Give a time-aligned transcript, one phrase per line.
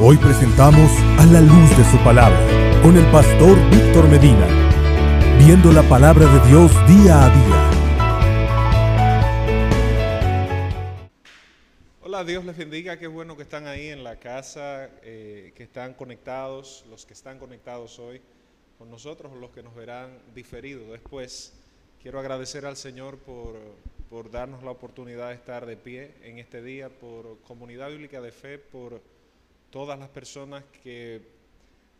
[0.00, 2.38] Hoy presentamos a la luz de su palabra
[2.84, 4.46] con el pastor Víctor Medina,
[5.44, 7.70] viendo la palabra de Dios día a día.
[12.04, 15.94] Hola, Dios les bendiga, qué bueno que están ahí en la casa, eh, que están
[15.94, 18.20] conectados, los que están conectados hoy
[18.78, 21.54] con nosotros, los que nos verán diferido después.
[22.00, 23.56] Quiero agradecer al Señor por,
[24.08, 28.30] por darnos la oportunidad de estar de pie en este día, por Comunidad Bíblica de
[28.30, 29.17] Fe, por
[29.70, 31.38] todas las personas que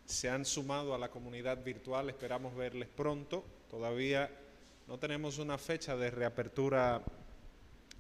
[0.05, 2.09] se han sumado a la comunidad virtual.
[2.09, 3.45] Esperamos verles pronto.
[3.71, 4.31] Todavía
[4.87, 7.03] no tenemos una fecha de reapertura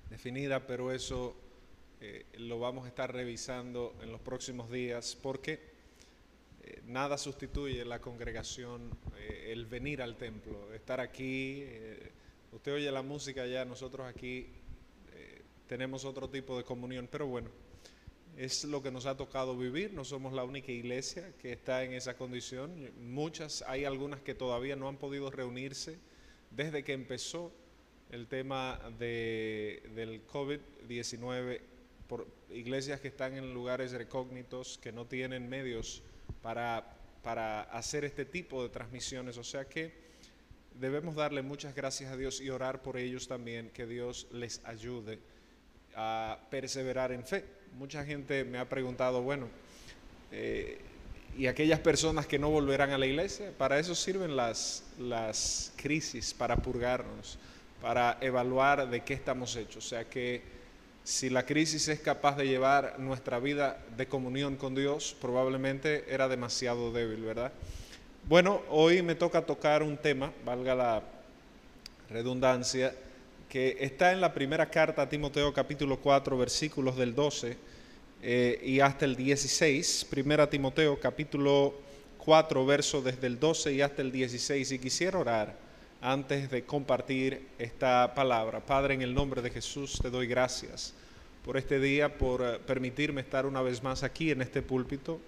[0.08, 1.36] definida, pero eso
[2.00, 5.60] eh, lo vamos a estar revisando en los próximos días porque
[6.62, 11.64] eh, nada sustituye la congregación, eh, el venir al templo, estar aquí.
[12.52, 14.46] usted oye la música ya, nosotros aquí
[15.66, 17.67] tenemos otro tipo de comunión, pero bueno
[18.38, 21.92] es lo que nos ha tocado vivir, no somos la única iglesia que está en
[21.92, 25.98] esa condición, muchas, hay algunas que todavía no han podido reunirse
[26.52, 27.52] desde que empezó
[28.10, 31.60] el tema de, del COVID-19,
[32.06, 36.04] por iglesias que están en lugares recógnitos, que no tienen medios
[36.40, 39.92] para, para hacer este tipo de transmisiones, o sea que
[40.74, 45.18] debemos darle muchas gracias a Dios y orar por ellos también, que Dios les ayude
[45.96, 49.48] a perseverar en fe mucha gente me ha preguntado, bueno,
[50.32, 50.78] eh,
[51.36, 53.52] ¿y aquellas personas que no volverán a la iglesia?
[53.56, 57.38] Para eso sirven las, las crisis, para purgarnos,
[57.80, 59.86] para evaluar de qué estamos hechos.
[59.86, 60.42] O sea que
[61.04, 66.28] si la crisis es capaz de llevar nuestra vida de comunión con Dios, probablemente era
[66.28, 67.52] demasiado débil, ¿verdad?
[68.28, 71.02] Bueno, hoy me toca tocar un tema, valga la
[72.10, 72.94] redundancia,
[73.48, 77.56] que está en la primera carta a Timoteo capítulo 4 versículos del 12
[78.20, 81.74] eh, y hasta el 16, primera Timoteo capítulo
[82.18, 85.56] 4 verso desde el 12 y hasta el 16 y quisiera orar
[86.02, 88.60] antes de compartir esta palabra.
[88.60, 90.92] Padre, en el nombre de Jesús te doy gracias
[91.42, 95.20] por este día, por eh, permitirme estar una vez más aquí en este púlpito.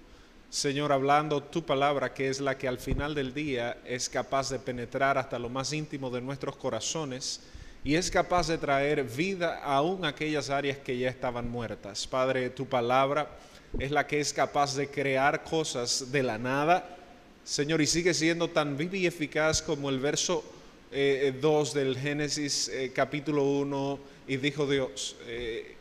[0.51, 4.59] Señor, hablando tu palabra, que es la que al final del día es capaz de
[4.59, 7.41] penetrar hasta lo más íntimo de nuestros corazones
[7.83, 12.07] y es capaz de traer vida aún a aquellas áreas que ya estaban muertas.
[12.07, 13.31] Padre, tu palabra
[13.79, 16.97] es la que es capaz de crear cosas de la nada,
[17.45, 20.45] Señor, y sigue siendo tan viva y eficaz como el verso
[20.91, 23.99] 2 eh, del Génesis eh, capítulo 1,
[24.29, 25.77] y dijo Dios, eh,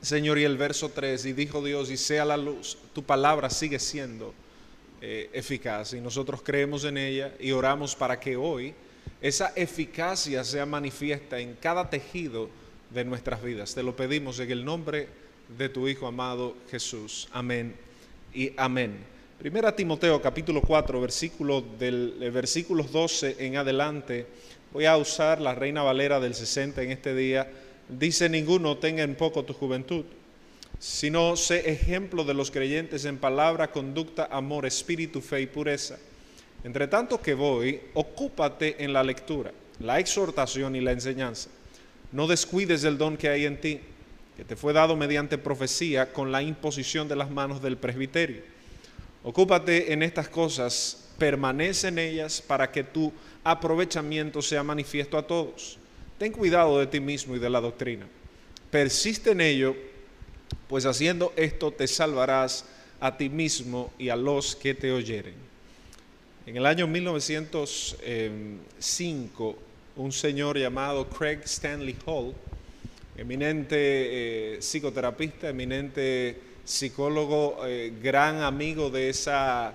[0.00, 3.78] Señor, y el verso 3, y dijo Dios, y sea la luz, tu palabra sigue
[3.78, 4.34] siendo
[5.00, 8.74] eficaz, y nosotros creemos en ella y oramos para que hoy,
[9.20, 12.48] esa eficacia sea manifiesta en cada tejido
[12.90, 13.74] de nuestras vidas.
[13.74, 15.08] Te lo pedimos en el nombre
[15.56, 17.28] de tu Hijo amado Jesús.
[17.32, 17.74] Amén
[18.32, 18.96] y amén.
[19.38, 24.26] Primera Timoteo capítulo 4, versículo del, eh, versículos 12 en adelante.
[24.72, 27.50] Voy a usar la Reina Valera del 60 en este día.
[27.88, 30.04] Dice, ninguno tenga en poco tu juventud,
[30.78, 35.98] sino sé ejemplo de los creyentes en palabra, conducta, amor, espíritu, fe y pureza
[36.64, 41.50] entre tanto que voy, ocúpate en la lectura, la exhortación y la enseñanza.
[42.10, 43.80] No descuides el don que hay en ti,
[44.36, 48.42] que te fue dado mediante profecía con la imposición de las manos del presbiterio.
[49.22, 53.12] Ocúpate en estas cosas, permanece en ellas para que tu
[53.44, 55.78] aprovechamiento sea manifiesto a todos.
[56.18, 58.06] Ten cuidado de ti mismo y de la doctrina.
[58.70, 59.76] Persiste en ello,
[60.68, 62.64] pues haciendo esto te salvarás
[63.00, 65.47] a ti mismo y a los que te oyeren.
[66.48, 69.58] En el año 1905,
[69.96, 72.32] un señor llamado Craig Stanley Hall,
[73.18, 79.74] eminente eh, psicoterapista, eminente psicólogo, eh, gran amigo de, esa,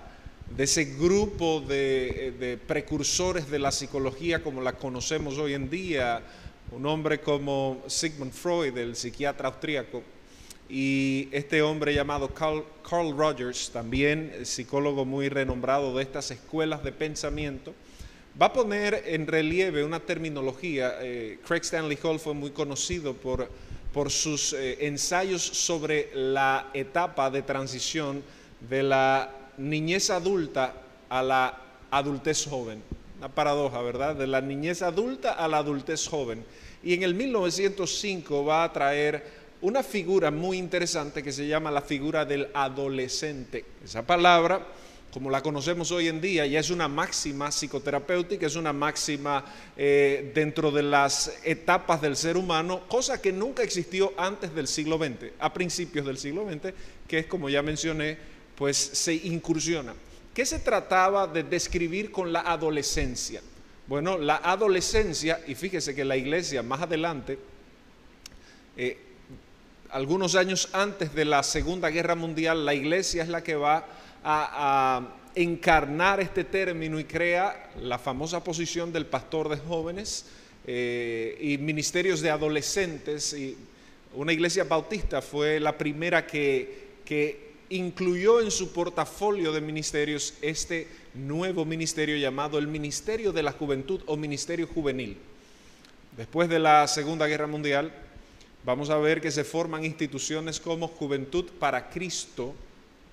[0.50, 5.70] de ese grupo de, eh, de, precursores de la psicología como la conocemos hoy en
[5.70, 6.22] día,
[6.72, 10.02] un hombre como Sigmund Freud, el psiquiatra austríaco,
[10.68, 12.64] y este hombre llamado Carl,
[13.16, 17.74] Rogers, también psicólogo muy renombrado de estas escuelas de pensamiento,
[18.40, 20.94] va a poner en relieve una terminología.
[21.00, 23.48] Eh, Craig Stanley Hall fue muy conocido por,
[23.92, 28.22] por sus eh, ensayos sobre la etapa de transición
[28.68, 30.74] de la niñez adulta
[31.08, 31.60] a la
[31.90, 32.82] adultez joven.
[33.18, 34.16] Una paradoja, ¿verdad?
[34.16, 36.44] De la niñez adulta a la adultez joven.
[36.82, 41.80] Y en el 1905 va a traer una figura muy interesante que se llama la
[41.80, 43.64] figura del adolescente.
[43.82, 44.66] Esa palabra
[45.10, 49.44] como la conocemos hoy en día, ya es una máxima psicoterapéutica, es una máxima
[49.76, 54.98] eh, dentro de las etapas del ser humano, cosa que nunca existió antes del siglo
[54.98, 56.74] XX, a principios del siglo XX,
[57.06, 58.18] que es como ya mencioné,
[58.56, 59.94] pues se incursiona.
[60.34, 63.40] ¿Qué se trataba de describir con la adolescencia?
[63.86, 67.38] Bueno, la adolescencia, y fíjese que la iglesia más adelante,
[68.76, 68.98] eh,
[69.94, 73.86] algunos años antes de la Segunda Guerra Mundial, la iglesia es la que va
[74.24, 80.26] a, encarnar este término y crea la famosa posición del pastor de jóvenes
[80.64, 83.32] eh, y ministerios de adolescentes.
[83.32, 83.56] Y
[84.14, 90.86] una iglesia bautista fue la primera que, que incluyó en su portafolio de ministerios este
[91.14, 95.16] nuevo ministerio llamado el Ministerio de la Juventud o Ministerio Juvenil.
[96.16, 97.92] Después de la Segunda Guerra Mundial,
[98.64, 102.54] vamos a ver que se forman instituciones como Juventud para Cristo,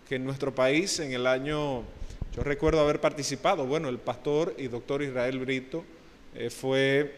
[0.07, 1.83] que en nuestro país en el año,
[2.35, 5.83] yo recuerdo haber participado, bueno, el pastor y doctor Israel Brito
[6.35, 7.15] eh, fue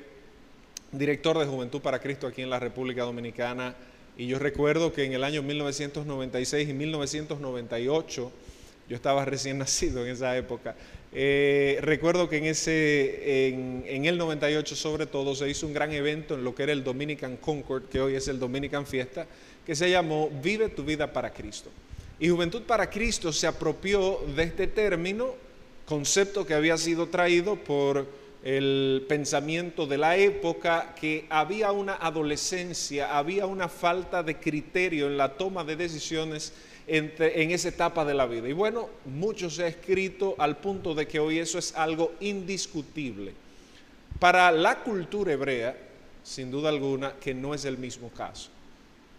[0.91, 3.75] director de Juventud para Cristo aquí en la República Dominicana.
[4.15, 8.31] Y yo recuerdo que en el año 1996 y 1998,
[8.89, 10.75] yo estaba recién nacido en esa época,
[11.15, 15.91] eh, recuerdo que en, ese, en, en, el 98 sobre todo se hizo un gran
[15.91, 19.27] evento en lo que era el Dominican Concord, que hoy es el Dominican Fiesta,
[19.65, 21.69] que se llamó Vive tu vida para Cristo.
[22.19, 25.35] Y Juventud para Cristo se apropió de este término,
[25.85, 28.07] concepto que había sido traído por
[28.43, 35.17] el pensamiento de la época, que había una adolescencia, había una falta de criterio en
[35.17, 36.53] la toma de decisiones
[36.87, 38.47] en esa etapa de la vida.
[38.47, 43.33] Y bueno, mucho se ha escrito al punto de que hoy eso es algo indiscutible.
[44.19, 45.75] Para la cultura hebrea,
[46.23, 48.49] sin duda alguna, que no es el mismo caso.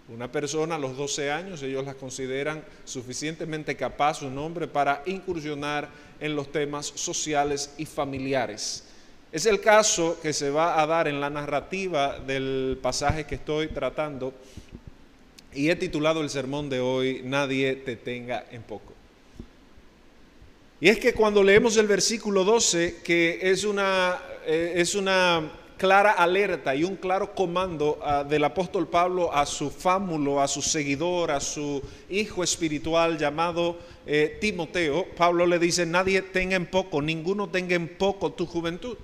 [0.08, 5.88] Una persona a los 12 años, ellos la consideran suficientemente capaz, un hombre, para incursionar
[6.20, 8.84] en los temas sociales y familiares.
[9.32, 13.68] Es el caso que se va a dar en la narrativa del pasaje que estoy
[13.68, 14.34] tratando
[15.54, 18.92] y he titulado el sermón de hoy, Nadie te tenga en poco.
[20.80, 26.12] Y es que cuando leemos el versículo 12, que es una, eh, es una clara
[26.12, 31.30] alerta y un claro comando ah, del apóstol Pablo a su fámulo, a su seguidor,
[31.30, 35.06] a su hijo espiritual llamado eh, Timoteo.
[35.16, 38.96] Pablo le dice, nadie tenga en poco, ninguno tenga en poco tu juventud.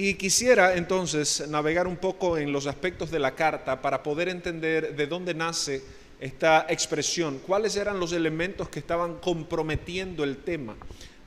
[0.00, 4.94] Y quisiera entonces navegar un poco en los aspectos de la carta para poder entender
[4.94, 5.82] de dónde nace
[6.20, 10.76] esta expresión, cuáles eran los elementos que estaban comprometiendo el tema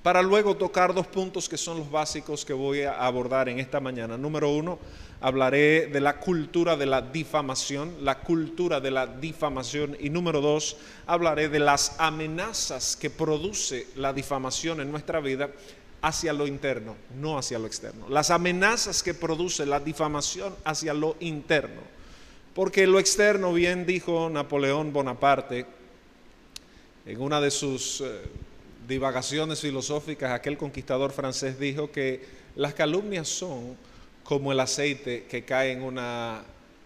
[0.03, 3.79] para luego tocar dos puntos que son los básicos que voy a abordar en esta
[3.79, 4.17] mañana.
[4.17, 4.79] Número uno,
[5.19, 9.95] hablaré de la cultura de la difamación, la cultura de la difamación.
[9.99, 15.51] Y número dos, hablaré de las amenazas que produce la difamación en nuestra vida
[16.01, 18.09] hacia lo interno, no hacia lo externo.
[18.09, 21.81] Las amenazas que produce la difamación hacia lo interno.
[22.53, 25.65] Porque lo externo, bien dijo Napoleón Bonaparte
[27.05, 28.01] en una de sus...
[28.01, 28.21] Eh,
[28.87, 32.25] divagaciones filosóficas, aquel conquistador francés dijo que
[32.55, 33.77] las calumnias son
[34.23, 36.43] como el aceite que cae en una,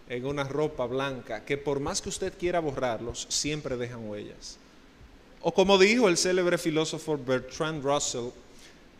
[0.07, 4.57] en una ropa blanca, que por más que usted quiera borrarlos, siempre dejan huellas.
[5.41, 8.29] O como dijo el célebre filósofo Bertrand Russell,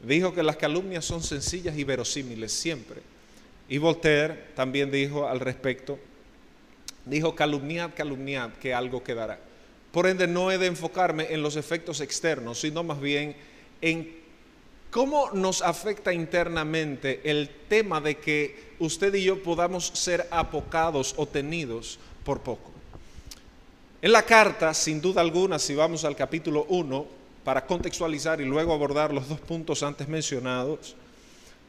[0.06, 3.02] dijo que las calumnias son sencillas y verosímiles siempre.
[3.68, 5.98] Y Voltaire también dijo al respecto,
[7.06, 9.40] dijo calumniad, calumniad, que algo quedará.
[9.92, 13.36] Por ende, no he de enfocarme en los efectos externos, sino más bien
[13.82, 14.16] en
[14.92, 21.26] cómo nos afecta internamente el tema de que usted y yo podamos ser apocados o
[21.26, 22.72] tenidos por poco.
[24.02, 27.08] En la carta, sin duda alguna, si vamos al capítulo 1,
[27.46, 30.96] para contextualizar y luego abordar los dos puntos antes mencionados,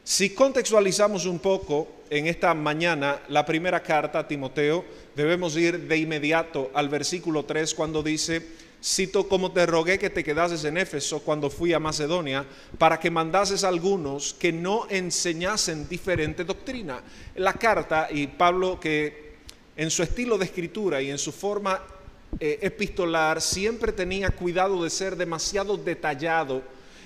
[0.03, 4.83] si contextualizamos un poco en esta mañana la primera carta a Timoteo,
[5.15, 8.41] debemos ir de inmediato al versículo 3 cuando dice,
[8.83, 12.45] cito como te rogué que te quedases en Éfeso cuando fui a Macedonia,
[12.77, 17.03] para que mandases a algunos que no enseñasen diferente doctrina.
[17.35, 19.35] La carta, y Pablo que
[19.75, 21.81] en su estilo de escritura y en su forma
[22.39, 26.61] eh, epistolar siempre tenía cuidado de ser demasiado detallado,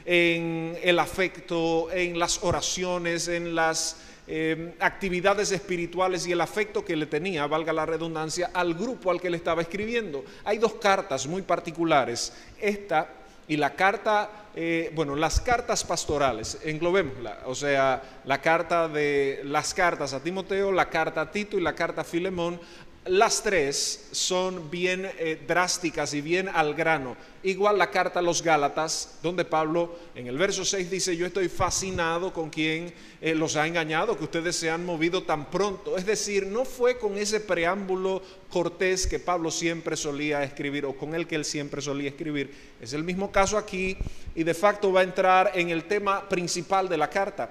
[0.06, 3.98] en el afecto, en las oraciones, en las
[4.28, 9.20] eh, actividades espirituales y el afecto que le tenía, valga la redundancia, al grupo al
[9.20, 10.24] que le estaba escribiendo.
[10.44, 13.10] Hay dos cartas muy particulares, esta
[13.48, 19.74] y la carta, eh, bueno, las cartas pastorales, englobémosla, o sea, la carta de las
[19.74, 22.62] cartas a Timoteo, la carta a Tito y la carta a Filemón,
[23.06, 27.18] las tres son bien eh, drásticas y bien al grano.
[27.42, 31.50] Igual la carta a los Gálatas, donde Pablo en el verso 6 dice, yo estoy
[31.50, 35.98] fascinado con quien eh, los ha engañado, que ustedes se han movido tan pronto.
[35.98, 41.16] Es decir, no fue con ese preámbulo cortés que Pablo siempre solía escribir o con
[41.16, 42.54] el que él siempre solía escribir.
[42.80, 43.98] Es el mismo caso aquí
[44.36, 47.50] y de facto va a entrar en el tema principal de la carta.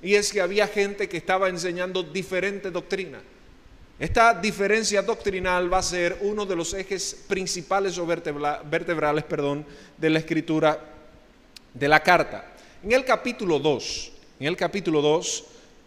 [0.00, 3.20] Y es que había gente que estaba enseñando diferente doctrina
[4.02, 9.64] esta diferencia doctrinal va a ser uno de los ejes principales o vertebrales perdón,
[9.96, 10.76] de la escritura
[11.72, 12.52] de la carta.
[12.82, 15.44] En el capítulo 2, en el capítulo 2,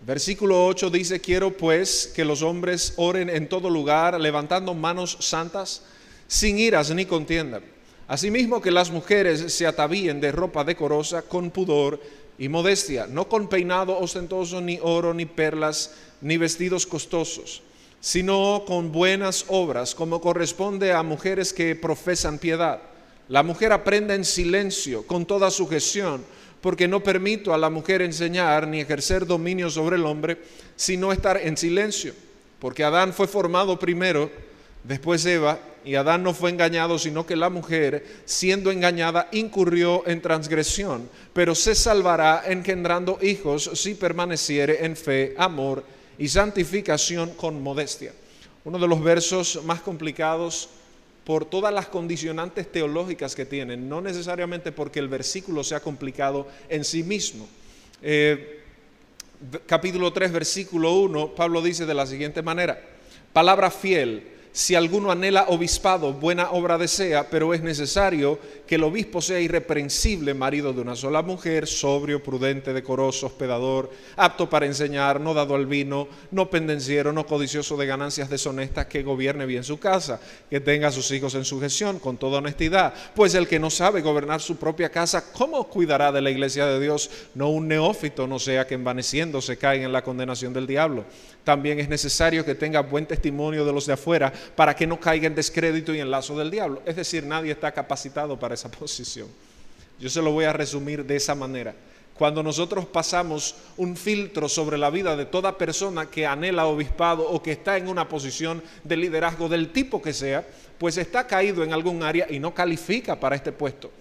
[0.07, 5.83] versículo 8 dice, quiero pues que los hombres oren en todo lugar, levantando manos santas,
[6.25, 7.59] sin iras ni contienda.
[8.07, 11.99] Asimismo que las mujeres se atavíen de ropa decorosa, con pudor
[12.37, 17.61] y modestia, no con peinado ostentoso, ni oro, ni perlas, ni vestidos costosos
[18.05, 22.79] sino con buenas obras, como corresponde a mujeres que profesan piedad.
[23.29, 26.23] La mujer aprende en silencio, con toda sujeción,
[26.61, 30.37] porque no permito a la mujer enseñar ni ejercer dominio sobre el hombre,
[30.75, 32.13] sino estar en silencio.
[32.59, 34.29] Porque Adán fue formado primero,
[34.83, 40.21] después Eva, y Adán no fue engañado, sino que la mujer, siendo engañada, incurrió en
[40.21, 48.13] transgresión, pero se salvará engendrando hijos si permaneciere en fe, amor y santificación con modestia.
[48.63, 50.69] Uno de los versos más complicados
[51.23, 56.83] por todas las condicionantes teológicas que tienen, no necesariamente porque el versículo sea complicado en
[56.83, 57.47] sí mismo.
[58.01, 58.61] Eh,
[59.65, 62.79] capítulo 3, versículo 1, Pablo dice de la siguiente manera,
[63.33, 69.21] palabra fiel si alguno anhela obispado, buena obra desea, pero es necesario que el obispo
[69.21, 75.33] sea irreprensible, marido de una sola mujer, sobrio, prudente, decoroso, hospedador, apto para enseñar, no
[75.33, 80.19] dado al vino, no pendenciero, no codicioso de ganancias deshonestas, que gobierne bien su casa,
[80.49, 82.93] que tenga a sus hijos en sujeción, con toda honestidad.
[83.13, 86.79] Pues el que no sabe gobernar su propia casa, ¿cómo cuidará de la iglesia de
[86.79, 87.09] Dios?
[87.35, 91.05] No un neófito, no sea que envaneciendo se caiga en la condenación del diablo.
[91.43, 95.27] También es necesario que tenga buen testimonio de los de afuera para que no caiga
[95.27, 96.81] en descrédito y en lazo del diablo.
[96.85, 99.27] Es decir, nadie está capacitado para esa posición.
[99.99, 101.75] Yo se lo voy a resumir de esa manera.
[102.17, 107.43] Cuando nosotros pasamos un filtro sobre la vida de toda persona que anhela obispado o
[107.43, 110.45] que está en una posición de liderazgo del tipo que sea,
[110.77, 113.91] pues está caído en algún área y no califica para este puesto.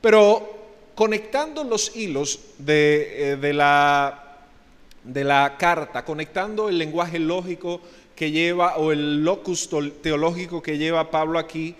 [0.00, 0.58] Pero
[0.94, 4.26] conectando los hilos de, eh, de la
[5.04, 7.80] de la carta, conectando el lenguaje lógico
[8.14, 9.70] que lleva o el locus
[10.02, 11.74] teológico que lleva Pablo aquí,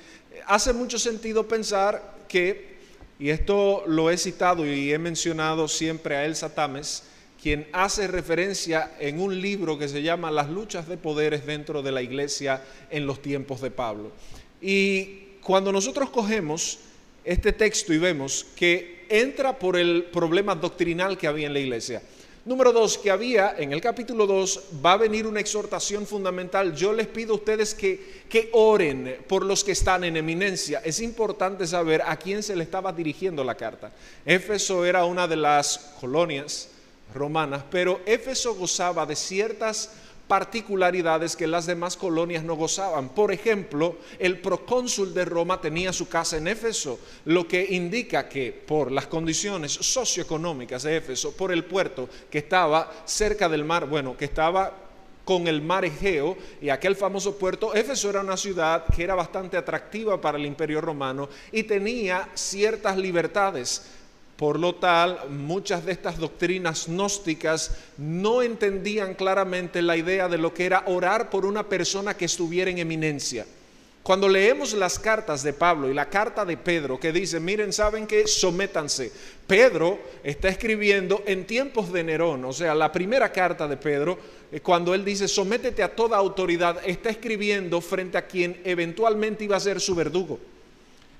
[0.50, 2.74] hace mucho sentido pensar que,
[3.20, 7.04] y esto lo he citado y he mencionado siempre a Elsa Tames,
[7.40, 11.92] quien hace referencia en un libro que se llama Las luchas de poderes dentro de
[11.92, 14.10] la iglesia en los tiempos de Pablo.
[14.60, 16.80] Y cuando nosotros cogemos
[17.24, 22.02] este texto y vemos que entra por el problema doctrinal que había en la iglesia,
[22.42, 26.74] Número dos, que había en el capítulo 2 va a venir una exhortación fundamental.
[26.74, 30.80] Yo les pido a ustedes que, que oren por los que están en eminencia.
[30.82, 33.92] Es importante saber a quién se le estaba dirigiendo la carta.
[34.24, 36.68] Éfeso era una de las colonias
[37.14, 39.90] romanas, pero Éfeso gozaba de ciertas
[40.30, 43.08] particularidades que las demás colonias no gozaban.
[43.08, 48.52] Por ejemplo, el procónsul de Roma tenía su casa en Éfeso, lo que indica que
[48.52, 54.16] por las condiciones socioeconómicas de Éfeso, por el puerto que estaba cerca del mar, bueno,
[54.16, 54.72] que estaba
[55.24, 59.56] con el mar Egeo y aquel famoso puerto, Éfeso era una ciudad que era bastante
[59.56, 63.82] atractiva para el imperio romano y tenía ciertas libertades
[64.40, 70.54] por lo tal, muchas de estas doctrinas gnósticas no entendían claramente la idea de lo
[70.54, 73.44] que era orar por una persona que estuviera en eminencia.
[74.02, 78.06] Cuando leemos las cartas de Pablo y la carta de Pedro que dice, miren, saben
[78.06, 79.12] que sométanse.
[79.46, 84.18] Pedro está escribiendo en tiempos de Nerón, o sea, la primera carta de Pedro,
[84.50, 89.58] eh, cuando él dice, sométete a toda autoridad, está escribiendo frente a quien eventualmente iba
[89.58, 90.40] a ser su verdugo.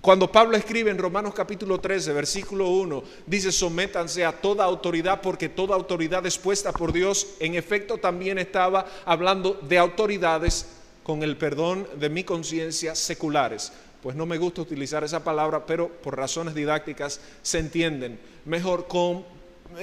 [0.01, 5.51] Cuando Pablo escribe en Romanos capítulo 13, versículo 1, dice, sométanse a toda autoridad porque
[5.51, 10.69] toda autoridad es puesta por Dios, en efecto también estaba hablando de autoridades
[11.03, 13.75] con el perdón de mi conciencia seculares.
[14.03, 19.27] Pues no me gusta utilizar esa palabra, pero por razones didácticas se entienden mejor con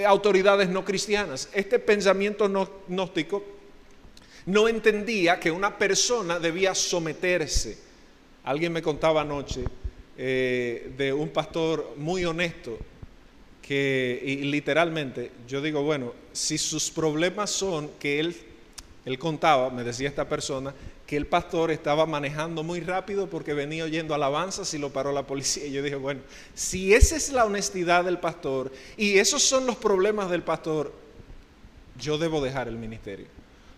[0.04, 1.48] autoridades no cristianas.
[1.54, 2.50] Este pensamiento
[2.88, 3.44] gnóstico
[4.48, 7.78] no entendía que una persona debía someterse.
[8.44, 9.64] Alguien me contaba anoche
[10.18, 12.78] eh, de un pastor muy honesto
[13.62, 18.36] que y literalmente yo digo, bueno, si sus problemas son que él
[19.08, 20.74] él contaba, me decía esta persona,
[21.06, 25.26] que el pastor estaba manejando muy rápido porque venía oyendo alabanzas y lo paró la
[25.26, 25.66] policía.
[25.66, 26.20] Y yo dije, bueno,
[26.54, 30.92] si esa es la honestidad del pastor y esos son los problemas del pastor,
[31.98, 33.28] yo debo dejar el ministerio.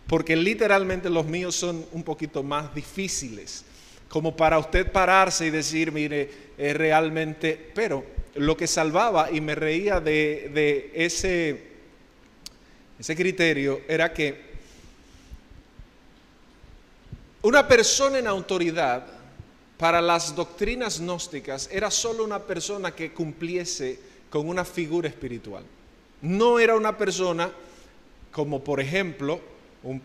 [0.08, 3.64] Porque literalmente los míos son un poquito más difíciles,
[4.10, 8.04] como para usted pararse y decir, mire, realmente, pero
[8.36, 11.64] lo que salvaba y me reía de, de ese,
[13.00, 14.50] ese criterio era que
[17.42, 19.06] una persona en autoridad
[19.78, 23.98] para las doctrinas gnósticas era solo una persona que cumpliese
[24.30, 25.64] con una figura espiritual.
[26.22, 27.50] No era una persona
[28.32, 29.40] como por ejemplo
[29.84, 30.02] un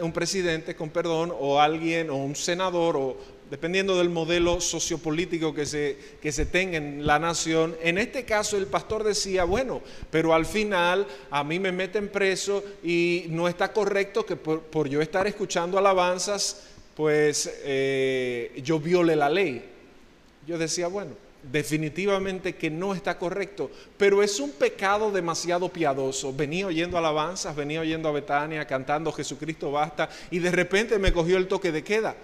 [0.00, 3.16] un presidente con perdón, o alguien, o un senador, o
[3.50, 7.76] dependiendo del modelo sociopolítico que se, que se tenga en la nación.
[7.82, 12.62] En este caso el pastor decía, bueno, pero al final a mí me meten preso
[12.82, 19.30] y no está correcto que por, yo estar escuchando alabanzas, pues eh, yo viole la
[19.30, 19.64] ley.
[20.46, 21.12] Yo decía, bueno,
[21.50, 26.32] definitivamente que no está correcto, pero es un pecado demasiado piadoso.
[26.32, 31.36] Venía oyendo alabanzas, venía oyendo a Betania cantando Jesucristo basta y de repente me cogió
[31.36, 32.16] el toque de queda.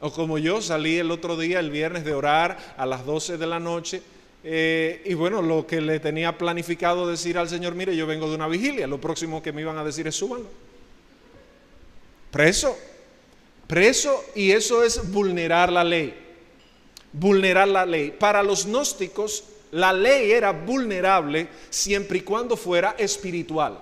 [0.00, 3.46] O como yo salí el otro día, el viernes, de orar a las 12 de
[3.46, 4.02] la noche.
[4.44, 8.34] Eh, y bueno, lo que le tenía planificado decir al Señor, mire, yo vengo de
[8.34, 10.48] una vigilia, lo próximo que me iban a decir es súbanlo.
[12.32, 12.76] Preso,
[13.68, 16.22] preso, y eso es vulnerar la ley
[17.12, 18.14] vulnerar la ley.
[18.18, 23.78] Para los gnósticos, la ley era vulnerable siempre y cuando fuera espiritual.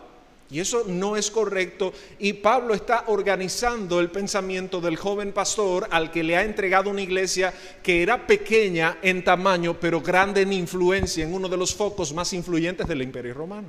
[0.51, 1.93] Y eso no es correcto.
[2.19, 7.03] Y Pablo está organizando el pensamiento del joven pastor al que le ha entregado una
[7.03, 12.13] iglesia que era pequeña en tamaño, pero grande en influencia, en uno de los focos
[12.13, 13.69] más influyentes del imperio romano.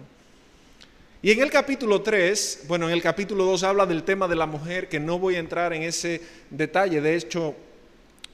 [1.21, 4.47] Y en el capítulo 3, bueno, en el capítulo 2 habla del tema de la
[4.47, 6.99] mujer, que no voy a entrar en ese detalle.
[6.99, 7.53] De hecho,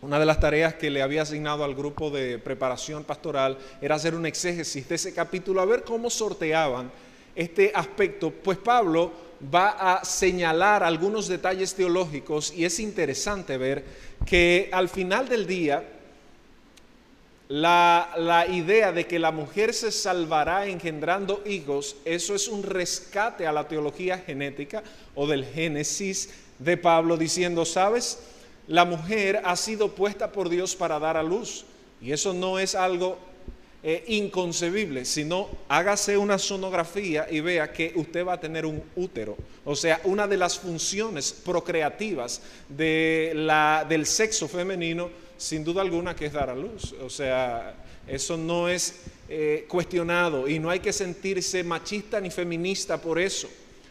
[0.01, 4.13] una de las tareas que le había asignado al grupo de preparación pastoral era hacer
[4.13, 6.91] un exégesis de ese capítulo, a ver cómo sorteaban
[7.35, 9.11] este aspecto, pues Pablo
[9.53, 13.83] va a señalar algunos detalles teológicos y es interesante ver
[14.25, 15.83] que al final del día
[17.49, 23.47] la, la, idea de que la mujer se salvará engendrando hijos, eso es un rescate
[23.47, 24.83] a la teología genética
[25.15, 26.29] o del Génesis
[26.59, 28.19] de Pablo diciendo, ¿sabes?
[28.67, 31.65] La mujer ha sido puesta por Dios para dar a luz.
[32.01, 33.17] Y eso no es algo
[33.83, 39.37] eh, inconcebible, sino hágase una sonografía y vea que usted va a tener un útero.
[39.65, 46.15] O sea, una de las funciones procreativas de la, del sexo femenino, sin duda alguna,
[46.15, 46.93] que es dar a luz.
[47.01, 47.75] O sea,
[48.07, 53.49] eso no es eh, cuestionado y no hay que sentirse machista ni feminista por eso,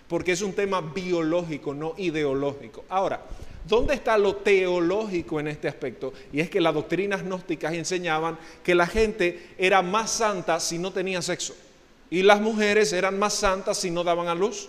[0.08, 2.84] porque es un tema biológico, no ideológico.
[2.88, 3.22] Ahora,
[3.66, 6.12] ¿Dónde está lo teológico en este aspecto?
[6.32, 10.92] Y es que las doctrinas gnósticas enseñaban que la gente era más santa si no
[10.92, 11.54] tenía sexo.
[12.08, 14.68] Y las mujeres eran más santas si no daban a luz.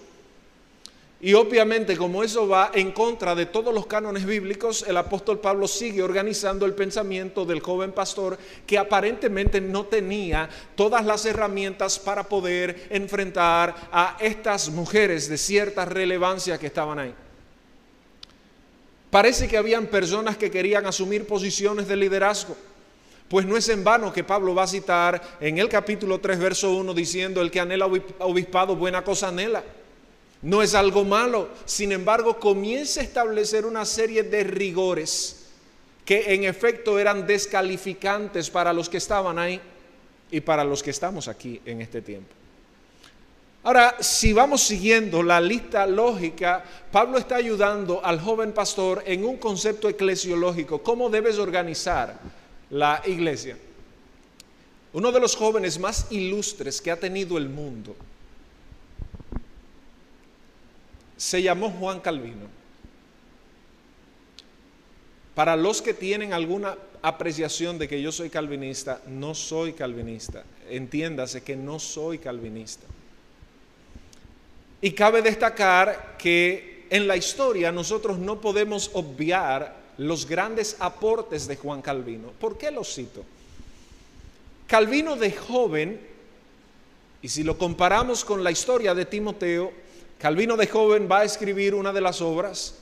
[1.20, 5.68] Y obviamente como eso va en contra de todos los cánones bíblicos, el apóstol Pablo
[5.68, 12.24] sigue organizando el pensamiento del joven pastor que aparentemente no tenía todas las herramientas para
[12.24, 17.14] poder enfrentar a estas mujeres de cierta relevancia que estaban ahí.
[19.10, 22.56] Parece que habían personas que querían asumir posiciones de liderazgo.
[23.30, 26.74] Pues no es en vano que Pablo va a citar en el capítulo 3, verso
[26.74, 27.88] 1, diciendo, el que anhela
[28.20, 29.64] obispado, buena cosa anhela.
[30.42, 35.48] No es algo malo, sin embargo, comienza a establecer una serie de rigores
[36.06, 39.60] que en efecto eran descalificantes para los que estaban ahí
[40.32, 42.34] y para los que estamos aquí en este tiempo.
[43.68, 49.36] Ahora, si vamos siguiendo la lista lógica, Pablo está ayudando al joven pastor en un
[49.36, 52.18] concepto eclesiológico, cómo debes organizar
[52.70, 53.58] la iglesia.
[54.94, 57.94] Uno de los jóvenes más ilustres que ha tenido el mundo
[61.18, 62.48] se llamó Juan Calvino.
[65.36, 70.46] Para los que tienen alguna apreciación de que yo soy calvinista, no soy calvinista.
[70.70, 72.88] Entiéndase que no soy calvinista.
[74.82, 81.56] Y cabe destacar que en la historia nosotros no podemos obviar los grandes aportes de
[81.56, 82.32] Juan Calvino.
[82.40, 83.24] ¿Por qué lo cito?
[84.68, 86.00] Calvino de joven,
[87.22, 89.72] y si lo comparamos con la historia de Timoteo,
[90.20, 92.76] Calvino de joven va a escribir una de las obras,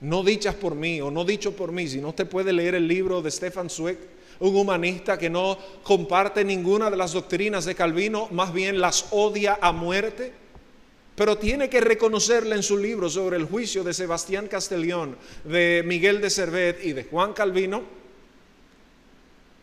[0.00, 2.86] no dichas por mí o no dicho por mí, si no usted puede leer el
[2.86, 3.98] libro de Stefan Zweig,
[4.40, 9.58] un humanista que no comparte ninguna de las doctrinas de Calvino, más bien las odia
[9.60, 10.41] a muerte
[11.22, 16.20] pero tiene que reconocerla en su libro sobre el juicio de Sebastián Castellón, de Miguel
[16.20, 17.84] de Servet y de Juan Calvino,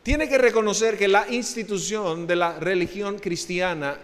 [0.02, 3.98] tiene que reconocer que la institución de la religión cristiana,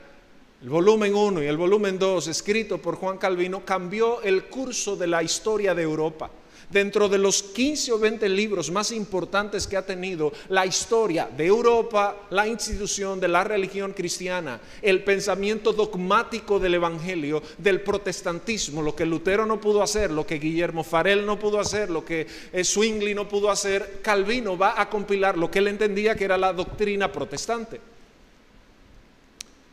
[0.61, 5.07] el volumen 1 y el volumen 2, escrito por Juan Calvino, cambió el curso de
[5.07, 6.29] la historia de Europa
[6.69, 11.45] dentro de los 15 o 20 libros más importantes que ha tenido la historia de
[11.45, 18.95] Europa, la institución de la religión cristiana, el pensamiento dogmático del Evangelio, del protestantismo, lo
[18.95, 22.27] que Lutero no pudo hacer, lo que Guillermo Farel no pudo hacer, lo que
[22.63, 26.53] Zwingli no pudo hacer, Calvino va a compilar lo que él entendía que era la
[26.53, 27.79] doctrina protestante.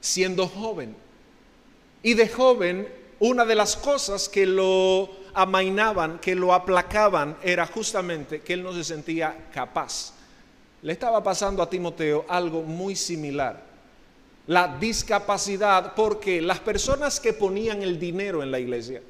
[0.00, 0.96] Siendo joven.
[2.02, 2.88] Y de joven,
[3.20, 8.72] una de las cosas que lo amainaban, que lo aplacaban, era justamente que él no
[8.72, 10.12] se sentía capaz.
[10.82, 13.62] Le estaba pasando a Timoteo algo muy similar.
[14.46, 19.00] La discapacidad, porque las personas que ponían el dinero en la iglesia,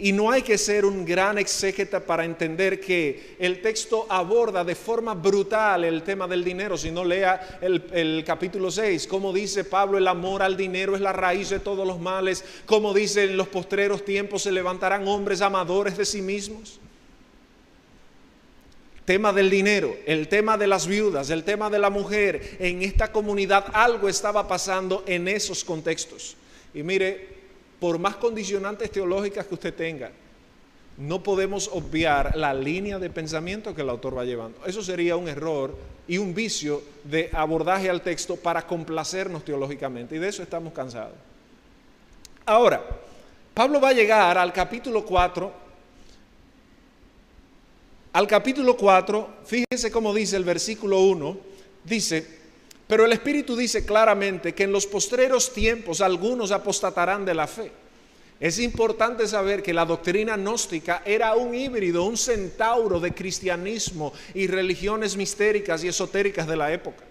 [0.00, 4.74] y no hay que ser un gran exégeta para entender que el texto aborda de
[4.74, 6.78] forma brutal el tema del dinero.
[6.78, 11.12] Si no lea el, capítulo 6, como dice Pablo, el amor al dinero es la
[11.12, 12.42] raíz de todos los males.
[12.64, 16.80] Como dice en los postreros tiempos se levantarán hombres amadores de sí mismos.
[19.04, 22.56] Tema del dinero, el tema de las viudas, el tema de la mujer.
[22.58, 26.36] En esta comunidad algo estaba pasando en esos contextos.
[26.72, 27.39] Y mire,
[27.80, 30.12] por más condicionantes teológicas que usted tenga,
[30.98, 34.58] no podemos obviar la línea de pensamiento que el autor va llevando.
[34.66, 35.74] Eso sería un error
[36.06, 40.16] y un vicio de abordaje al texto para complacernos teológicamente.
[40.16, 41.14] Y de eso estamos cansados.
[42.44, 42.84] Ahora,
[43.54, 45.52] Pablo va a llegar al capítulo 4.
[48.12, 51.36] Al capítulo 4, fíjese cómo dice el versículo 1,
[51.84, 52.39] dice,
[52.90, 57.70] pero el Espíritu dice claramente que en los postreros tiempos algunos apostatarán de la fe.
[58.40, 64.48] Es importante saber que la doctrina gnóstica era un híbrido, un centauro de cristianismo y
[64.48, 67.04] religiones mistéricas y esotéricas de la época.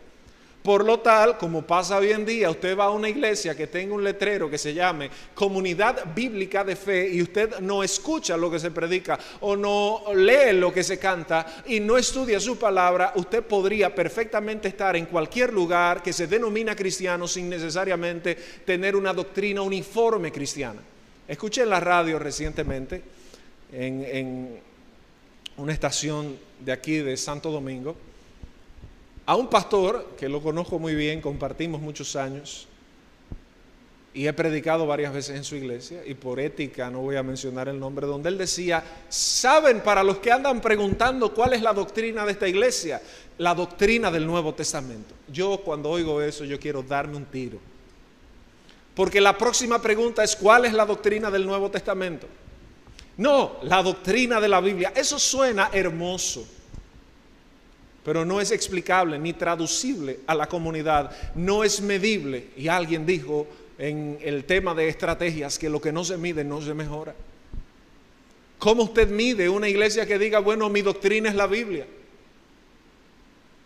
[0.63, 3.95] Por lo tal, como pasa hoy en día, usted va a una iglesia que tenga
[3.95, 8.59] un letrero que se llame Comunidad Bíblica de Fe y usted no escucha lo que
[8.59, 13.41] se predica o no lee lo que se canta y no estudia su palabra, usted
[13.41, 19.61] podría perfectamente estar en cualquier lugar que se denomina cristiano sin necesariamente tener una doctrina
[19.61, 20.81] uniforme cristiana.
[21.25, 23.01] Escuché en la radio recientemente,
[23.71, 24.59] en, en
[25.55, 27.95] una estación de aquí de Santo Domingo,
[29.29, 32.67] a un pastor que lo conozco muy bien, compartimos muchos años
[34.11, 37.69] y he predicado varias veces en su iglesia y por ética no voy a mencionar
[37.69, 42.25] el nombre, donde él decía, saben para los que andan preguntando cuál es la doctrina
[42.25, 43.03] de esta iglesia,
[43.37, 45.13] la doctrina del Nuevo Testamento.
[45.31, 47.59] Yo cuando oigo eso yo quiero darme un tiro.
[48.95, 52.25] Porque la próxima pregunta es, ¿cuál es la doctrina del Nuevo Testamento?
[53.17, 54.91] No, la doctrina de la Biblia.
[54.95, 56.47] Eso suena hermoso
[58.09, 62.47] pero no es explicable ni traducible a la comunidad, no es medible.
[62.57, 63.45] Y alguien dijo
[63.77, 67.13] en el tema de estrategias que lo que no se mide no se mejora.
[68.57, 71.85] ¿Cómo usted mide una iglesia que diga, bueno, mi doctrina es la Biblia?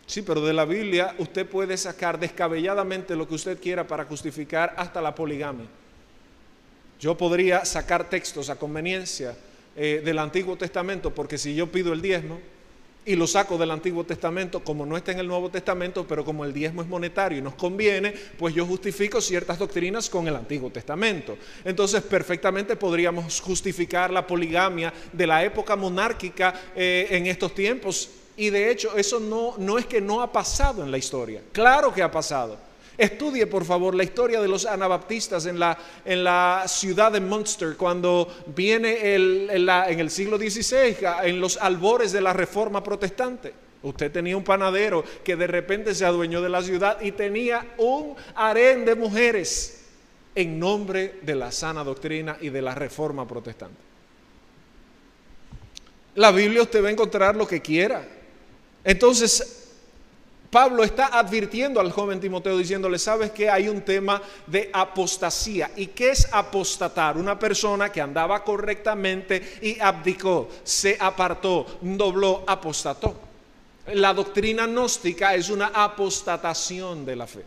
[0.07, 4.73] Sí, pero de la Biblia usted puede sacar descabelladamente lo que usted quiera para justificar
[4.75, 5.67] hasta la poligamia.
[6.99, 9.37] Yo podría sacar textos a conveniencia
[9.77, 12.41] eh, del Antiguo Testamento, porque si yo pido el diezmo,
[13.05, 16.45] y lo saco del Antiguo Testamento como no está en el Nuevo Testamento, pero como
[16.45, 20.69] el diezmo es monetario y nos conviene, pues yo justifico ciertas doctrinas con el Antiguo
[20.69, 21.37] Testamento.
[21.63, 28.49] Entonces perfectamente podríamos justificar la poligamia de la época monárquica eh, en estos tiempos y
[28.49, 32.01] de hecho eso no, no es que no ha pasado en la historia, claro que
[32.01, 32.72] ha pasado.
[32.97, 36.25] Estudie, por favor, la historia de los anabaptistas en la, en
[36.67, 42.33] ciudad de Munster, cuando viene el, en, el siglo XVI, en los albores de la
[42.33, 43.53] reforma protestante.
[43.81, 48.15] Usted tenía un panadero que de repente se adueñó de la ciudad y tenía un
[48.35, 49.81] harén de mujeres
[50.35, 53.77] en nombre de la sana doctrina y de la reforma protestante.
[56.15, 58.07] La Biblia usted va a encontrar lo que quiera.
[58.83, 59.62] Entonces,
[60.53, 65.71] Pablo está advirtiendo al joven Timoteo diciéndole, sabes que hay un tema de apostasía.
[65.75, 67.17] ¿Y qué es apostatar?
[67.17, 73.19] Una persona que andaba correctamente y abdicó, se apartó, dobló, apostató.
[73.93, 77.43] La doctrina gnóstica es una apostatación de la fe.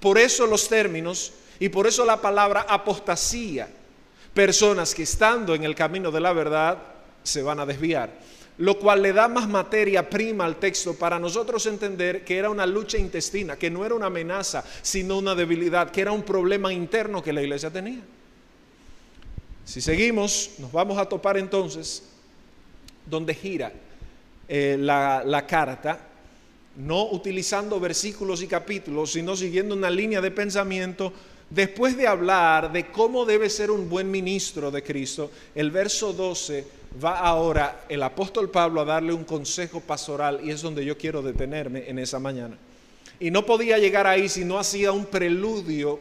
[0.00, 3.68] Por eso los términos y por eso la palabra apostasía.
[4.32, 6.78] Personas que estando en el camino de la verdad
[7.22, 8.10] se van a desviar
[8.58, 12.66] lo cual le da más materia prima al texto para nosotros entender que era una
[12.66, 17.22] lucha intestina, que no era una amenaza, sino una debilidad, que era un problema interno
[17.22, 18.00] que la iglesia tenía.
[19.64, 22.02] Si seguimos, nos vamos a topar entonces
[23.06, 23.72] donde gira
[24.48, 26.00] eh, la, la carta,
[26.76, 31.12] no utilizando versículos y capítulos, sino siguiendo una línea de pensamiento
[31.50, 36.66] Después de hablar de cómo debe ser un buen ministro de Cristo, el verso 12
[37.02, 41.22] va ahora el apóstol Pablo a darle un consejo pastoral y es donde yo quiero
[41.22, 42.56] detenerme en esa mañana.
[43.20, 46.00] Y no podía llegar ahí si no hacía un preludio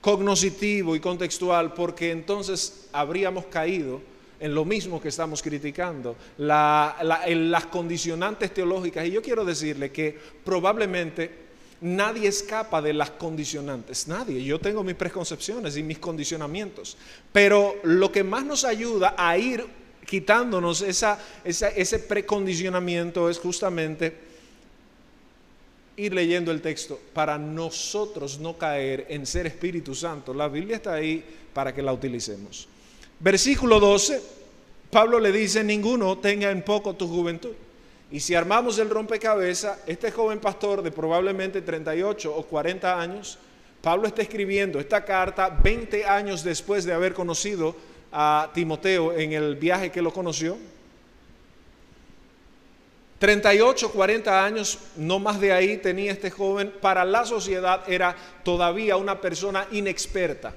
[0.00, 4.00] cognoscitivo y contextual, porque entonces habríamos caído
[4.40, 9.06] en lo mismo que estamos criticando, en las condicionantes teológicas.
[9.06, 11.42] Y yo quiero decirle que probablemente
[11.82, 14.44] Nadie escapa de las condicionantes, nadie.
[14.44, 16.96] Yo tengo mis preconcepciones y mis condicionamientos.
[17.32, 19.66] Pero lo que más nos ayuda a ir
[20.06, 24.32] quitándonos ese precondicionamiento es justamente
[25.96, 30.32] ir leyendo el texto para nosotros no caer en ser Espíritu Santo.
[30.32, 32.68] La Biblia está ahí para que la utilicemos.
[33.20, 34.20] Versículo 12,
[34.90, 37.52] Pablo le dice, ninguno tenga en poco tu juventud.
[38.10, 43.38] Y si armamos el rompecabezas, este joven pastor de probablemente 38 o 40 años,
[43.80, 47.74] Pablo está escribiendo esta carta 20 años después de haber conocido
[48.12, 50.58] a Timoteo en el viaje que lo conoció.
[53.18, 56.72] 38, 40 años, no más de ahí tenía este joven.
[56.80, 60.52] Para la sociedad era todavía una persona inexperta.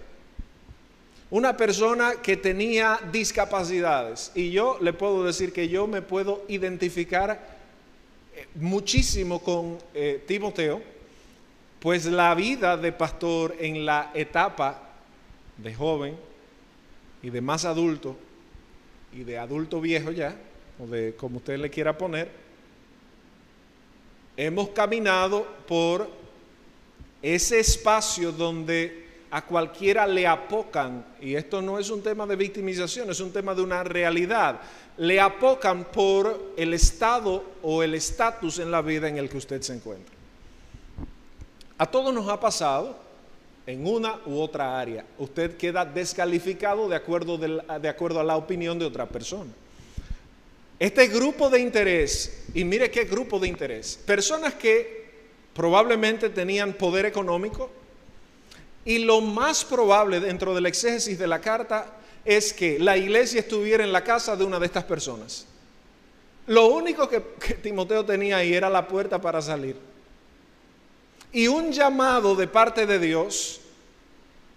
[1.29, 4.31] Una persona que tenía discapacidades.
[4.33, 7.55] Y yo le puedo decir que yo me puedo identificar
[8.35, 10.81] eh, muchísimo con eh, Timoteo,
[11.79, 14.81] pues la vida de pastor en la etapa
[15.57, 16.34] de joven
[17.25, 18.15] y de más adulto
[19.11, 20.35] y de adulto viejo ya,
[20.79, 22.29] o de como usted le quiera poner,
[24.37, 26.07] hemos caminado por
[27.23, 33.09] ese espacio donde a cualquiera le apocan, y esto no es un tema de victimización,
[33.09, 34.61] es un tema de una realidad,
[34.95, 39.63] le apocan por el estado o el estatus en la vida en el que usted
[39.63, 40.13] se encuentra.
[41.79, 43.04] A todos nos ha pasado
[43.67, 45.05] en una u otra área.
[45.17, 49.51] Usted queda descalificado de acuerdo, de acuerdo a la opinión de otra persona.
[50.77, 55.05] Este grupo de interés, y mire qué grupo de interés, personas que
[55.53, 57.71] probablemente tenían poder económico,
[58.83, 63.83] y lo más probable dentro del exégesis de la carta es que la iglesia estuviera
[63.83, 65.47] en la casa de una de estas personas.
[66.47, 67.19] Lo único que,
[67.63, 69.75] Timoteo tenía ahí era la puerta para salir.
[71.35, 73.59] Y un llamado de parte de Dios,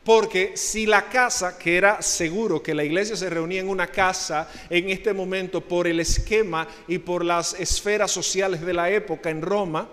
[0.05, 4.49] porque si la casa, que era seguro que la iglesia se reunía en una casa
[4.71, 9.43] en este momento por el esquema y por las esferas sociales de la época en
[9.43, 9.88] Roma,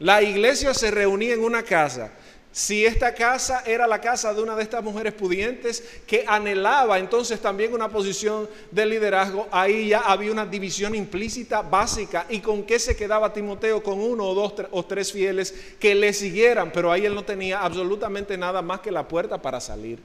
[0.00, 2.10] la iglesia se reunía en una casa
[2.52, 7.40] si esta casa era la casa de una de estas mujeres pudientes que anhelaba entonces
[7.40, 12.26] también una posición de liderazgo, ahí ya había una división implícita básica.
[12.28, 13.82] ¿Y con qué se quedaba Timoteo?
[13.82, 17.60] Con uno o dos o tres fieles que le siguieran, pero ahí él no tenía
[17.60, 20.00] absolutamente nada más que la puerta para salir.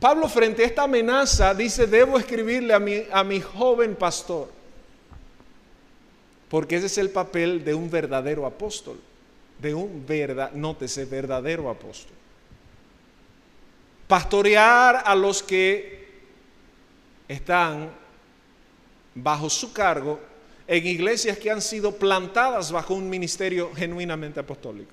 [0.00, 4.48] Pablo frente a esta amenaza dice, debo escribirle a mi, a mi joven pastor,
[6.48, 8.98] porque ese es el papel de un verdadero apóstol
[9.58, 10.52] de un verdad,
[11.10, 12.14] verdadero apóstol.
[14.06, 16.06] Pastorear a los que
[17.26, 17.90] están
[19.14, 20.20] bajo su cargo
[20.66, 24.92] en iglesias que han sido plantadas bajo un ministerio genuinamente apostólico.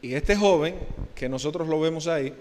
[0.00, 0.78] Y este joven,
[1.14, 2.32] que nosotros lo vemos ahí,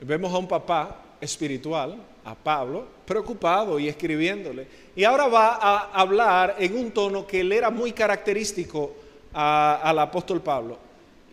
[0.00, 1.96] vemos a un papá espiritual,
[2.28, 4.66] a Pablo, preocupado y escribiéndole.
[4.94, 8.94] Y ahora va a hablar en un tono que le era muy característico
[9.32, 10.78] al apóstol Pablo.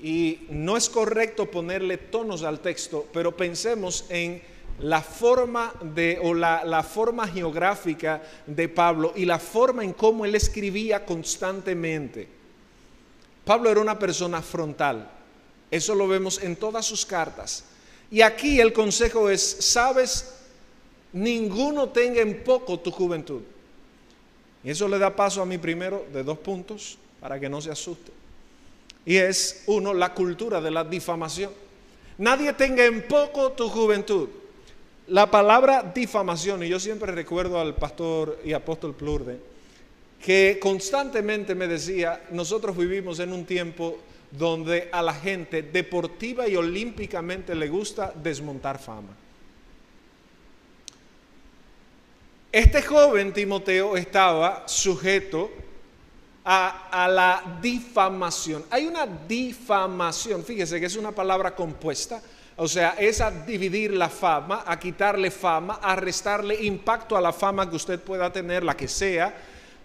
[0.02, 4.42] Y no es correcto ponerle tonos al texto, pero pensemos en
[4.80, 10.26] la forma de o la, la, forma geográfica de Pablo y la forma en cómo
[10.26, 12.28] él escribía constantemente.
[13.44, 15.10] Pablo era una persona frontal.
[15.72, 17.66] Eso lo vemos en todas sus cartas.
[18.12, 20.36] Y aquí el consejo es, sabes,
[21.15, 23.41] ninguno tenga en poco tu juventud.
[24.63, 27.71] Y eso le da paso a mi primero de dos puntos para que no se
[27.71, 28.12] asuste.
[29.06, 31.51] Y es, uno, la cultura de la difamación.
[32.17, 34.28] Nadie tenga en poco tu juventud.
[35.08, 39.39] La palabra difamación, y yo siempre recuerdo al pastor y apóstol Plurde,
[40.19, 43.99] que constantemente me decía, nosotros vivimos en un tiempo
[44.32, 49.15] donde a la gente deportiva y olímpicamente le gusta desmontar fama.
[52.56, 55.52] Este joven Timoteo estaba sujeto
[56.46, 58.63] a, la difamación.
[58.70, 62.22] Hay una difamación, fíjese que es una palabra compuesta,
[62.56, 67.34] o sea, es a dividir la fama, a quitarle fama, a restarle impacto a la
[67.34, 69.36] fama que usted pueda tener, la que sea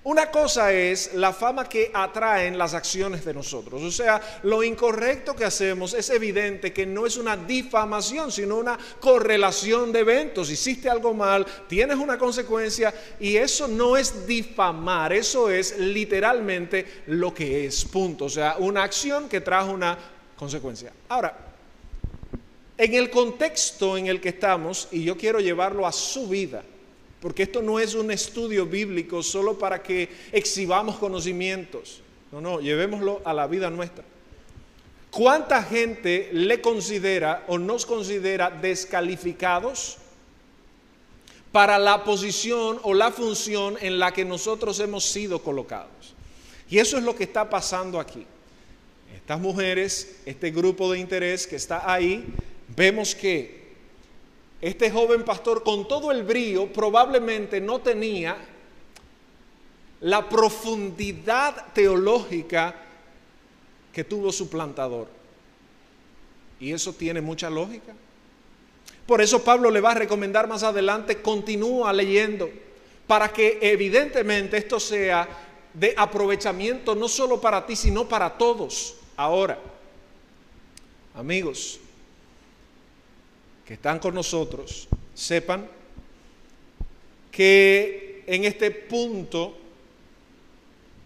[0.03, 3.83] una cosa es la fama que atraen las acciones de nosotros.
[3.83, 8.79] O sea, lo incorrecto que hacemos es evidente que no es una difamación, sino una
[8.99, 10.51] correlación de eventos.
[10.51, 17.35] Hiciste algo mal, tienes una consecuencia y eso no es difamar, eso es literalmente lo
[17.35, 18.25] que es, punto.
[18.25, 19.99] O sea, una acción que trajo una
[20.35, 20.93] consecuencia.
[21.11, 21.37] Ahora,
[22.79, 26.65] en el contexto en el que estamos, y yo quiero llevarlo a su vida,
[27.21, 32.01] porque esto no es un estudio bíblico solo para que exhibamos conocimientos.
[32.33, 34.05] No, no, llevémoslo a la vida nuestra.
[35.11, 39.99] ¿Cuánta gente le considera o nos considera descalificados
[41.53, 46.15] para la posición o la función en la que nosotros hemos sido colocados?
[46.71, 48.25] Y eso es lo que está pasando aquí.
[49.15, 52.25] Estas mujeres, este grupo de interés que está ahí,
[52.77, 53.60] vemos que
[54.61, 58.37] este joven pastor con todo el brío probablemente no tenía
[60.01, 62.75] la profundidad teológica
[63.93, 65.09] que tuvo su plantador.
[66.59, 67.95] Y eso tiene mucha lógica.
[69.07, 72.51] Por eso Pablo le va a recomendar más adelante, continúa leyendo,
[73.07, 75.29] para que evidentemente esto sea
[75.75, 78.97] de aprovechamiento no solo para ti, sino para todos.
[79.17, 79.59] Ahora,
[81.15, 81.81] amigos,
[83.71, 85.65] que están con nosotros sepan
[87.31, 89.57] que en este punto,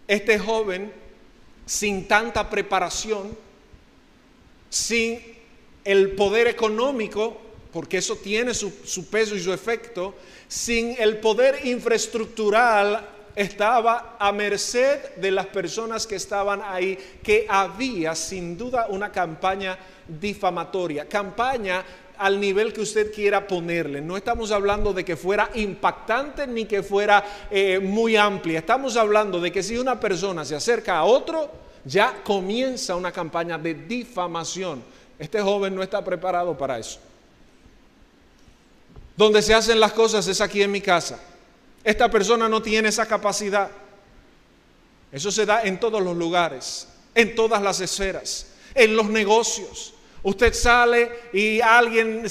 [0.07, 0.91] este joven,
[1.63, 3.37] sin tanta preparación,
[4.67, 5.21] sin
[5.83, 7.37] el poder económico,
[7.71, 10.15] porque eso tiene su, su, peso y su efecto,
[10.47, 18.15] sin el poder infraestructural, estaba a merced de las personas que estaban ahí, que había
[18.15, 21.85] sin duda una campaña difamatoria, campaña
[22.17, 24.01] al nivel que usted quiera ponerle.
[24.01, 28.59] No estamos hablando de que fuera impactante ni que fuera eh, muy amplia.
[28.59, 31.49] Estamos hablando de que si una persona se acerca a otro,
[31.83, 34.83] ya comienza una campaña de difamación.
[35.17, 36.99] Este joven no está preparado para eso.
[39.15, 41.19] Donde se hacen las cosas es aquí en mi casa.
[41.83, 43.69] Esta persona no tiene esa capacidad.
[45.11, 49.93] Eso se da en todos los lugares, en todas las esferas, en los negocios,
[50.25, 52.25] Usted sale y alguien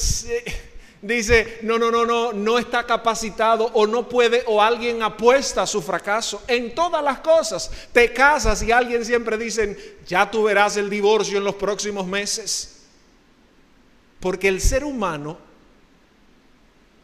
[1.00, 5.66] dice, no, no, no, no, no está capacitado o no puede o alguien apuesta a
[5.66, 6.42] su fracaso.
[6.48, 11.38] En todas las cosas, te casas y alguien siempre dice, ya tú verás el divorcio
[11.38, 12.82] en los próximos meses.
[14.18, 15.38] Porque el ser humano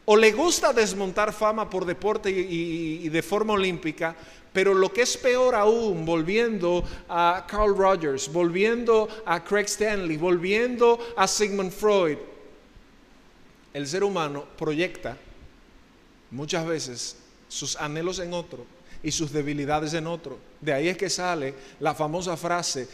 [0.05, 4.15] o le gusta desmontar fama por deporte y, de forma olímpica,
[4.51, 10.99] pero lo que es peor aún, volviendo a Carl Rogers, volviendo a Craig Stanley, volviendo
[11.15, 12.17] a Sigmund Freud,
[13.73, 15.17] el ser humano proyecta
[16.31, 17.15] muchas veces
[17.47, 18.65] sus anhelos en otro
[19.03, 20.37] y sus debilidades en otro.
[20.59, 22.87] De ahí es que sale la famosa frase,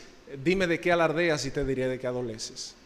[0.44, 2.77] dime de qué alardeas y te diré de qué adoleces.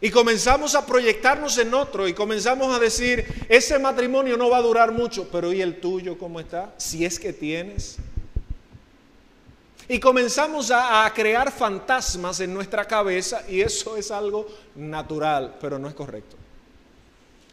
[0.00, 4.62] Y comenzamos a proyectarnos en otro y comenzamos a decir, ese matrimonio no va a
[4.62, 6.74] durar mucho, pero ¿y el tuyo cómo está?
[6.76, 7.98] Si es que tienes.
[9.88, 15.88] Y comenzamos a, crear fantasmas en nuestra cabeza y eso es algo natural, pero no
[15.88, 16.36] es correcto.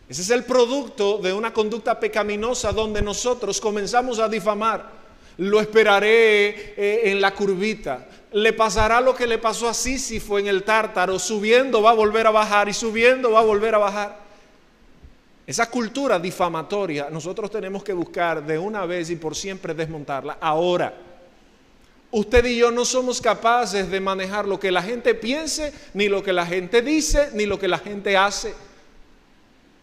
[0.08, 5.02] Ese es el producto de una conducta pecaminosa donde nosotros comenzamos a difamar.
[5.38, 10.48] Lo esperaré eh, en la curvita le pasará lo que le pasó a Sísifo en
[10.48, 14.20] el tártaro, subiendo va a volver a bajar y subiendo va a volver a bajar.
[15.46, 20.38] Esa cultura difamatoria nosotros tenemos que buscar de una vez y por siempre desmontarla.
[20.40, 20.94] Ahora,
[22.12, 26.24] usted y yo no somos capaces de manejar lo que la gente piense, ni lo
[26.24, 28.54] que la gente dice, ni lo que la gente hace.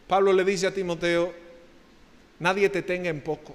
[0.06, 1.34] Pablo le dice a Timoteo,
[2.38, 3.54] nadie te tenga en poco.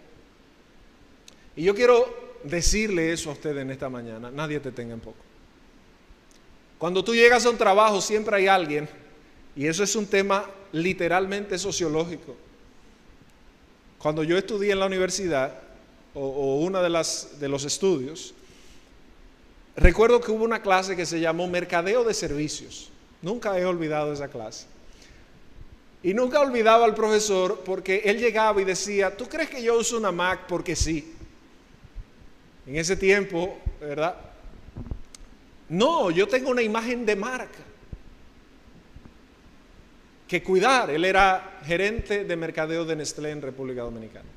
[1.55, 4.31] Y yo quiero decirle eso a usted en esta mañana.
[4.31, 5.17] Nadie te tenga en poco.
[6.77, 8.89] Cuando tú llegas a un trabajo siempre hay alguien,
[9.55, 12.35] y eso es un tema literalmente sociológico.
[13.97, 15.53] Cuando yo estudié en la universidad,
[16.13, 18.33] o, una de, las, de los estudios,
[19.75, 22.89] recuerdo que hubo una clase que se llamó Mercadeo de Servicios.
[23.21, 24.65] Nunca he olvidado esa clase.
[26.03, 29.97] Y nunca olvidaba al profesor porque él llegaba y decía, ¿tú crees que yo uso
[29.97, 31.15] una Mac porque sí?
[32.65, 34.15] En ese tiempo, ¿verdad?
[35.69, 37.59] No, yo tengo una imagen de marca
[40.27, 40.89] que cuidar.
[40.89, 44.29] Él era gerente de mercadeo de Nestlé en República Dominicana.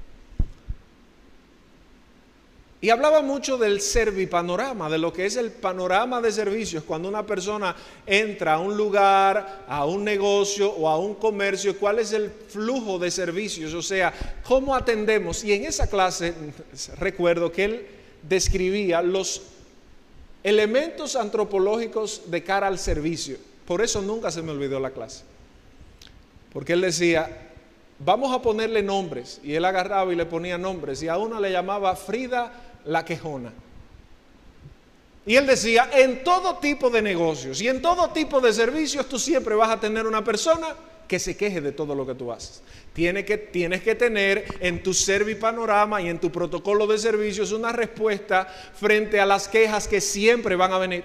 [2.81, 7.25] Y hablaba mucho del servipanorama, de lo que es el panorama de servicios, cuando una
[7.25, 7.75] persona
[8.05, 12.99] entra a un lugar, a un negocio o a un comercio, cuál es el flujo
[12.99, 14.13] de servicios, o sea,
[14.43, 15.43] cómo atendemos.
[15.43, 16.35] Y en esa clase
[16.99, 17.87] recuerdo que él
[18.29, 19.43] describía los
[20.43, 23.37] elementos antropológicos de cara al servicio.
[23.67, 25.25] Por eso nunca se me olvidó la clase.
[26.53, 27.51] Porque él decía,
[27.99, 29.41] vamos a ponerle nombres.
[29.43, 31.03] Y él agarraba y le ponía nombres.
[31.03, 32.53] Y a una le llamaba Frida
[32.85, 33.53] la quejona.
[35.27, 39.19] Y él decía, en todo tipo de negocios y en todo tipo de servicios, tú
[39.19, 40.69] siempre vas a tener una persona
[41.07, 42.63] que se queje de todo lo que tú haces.
[42.93, 49.21] Tienes que, tener en tu servipanorama y en tu protocolo de servicios una respuesta frente
[49.21, 51.05] a las quejas que siempre van a venir.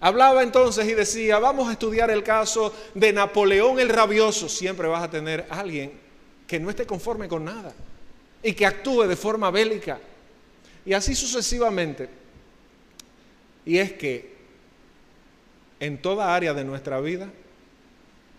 [0.00, 4.48] Hablaba entonces y decía, vamos a estudiar el caso de Napoleón el Rabioso.
[4.48, 5.92] Siempre vas a tener alguien
[6.46, 7.74] que no esté conforme con nada
[8.42, 9.98] y que actúe de forma bélica.
[10.84, 12.08] Y así sucesivamente.
[13.64, 14.36] Y es que
[15.80, 17.28] en toda área de nuestra vida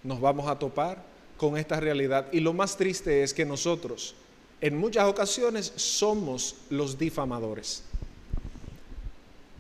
[0.08, 1.04] nos vamos a topar
[1.36, 2.28] con esta realidad.
[2.32, 4.16] Y lo más triste es que nosotros
[4.62, 7.84] en muchas ocasiones somos los difamadores.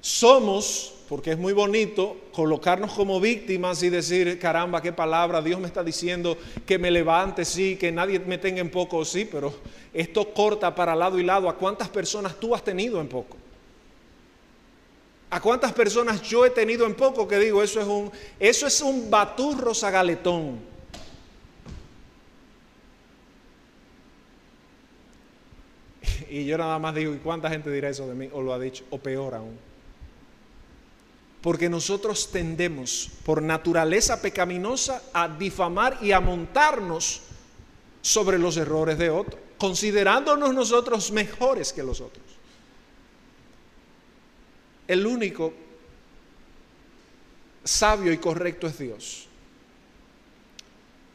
[0.02, 5.68] Somos, porque es muy bonito, colocarnos como víctimas y decir, caramba, qué palabra, Dios me
[5.68, 9.54] está diciendo que me levante, sí, que nadie me tenga en poco, sí, pero
[9.94, 11.50] esto corta para lado y lado.
[11.50, 13.36] ¿A cuántas personas tú has tenido en poco?
[15.30, 18.10] ¿A cuántas personas yo he tenido en poco que digo, eso es un,
[18.40, 20.60] eso es un baturro zagaletón?
[26.30, 28.30] Y yo nada más digo, ¿y cuánta gente dirá eso de mí?
[28.34, 29.58] O lo ha dicho, o peor aún.
[31.42, 37.22] Porque nosotros tendemos por naturaleza pecaminosa a difamar y a montarnos
[38.02, 42.27] sobre los errores de otros, considerándonos nosotros mejores que los otros.
[44.88, 45.54] El único
[47.64, 49.28] sabio y correcto es Dios.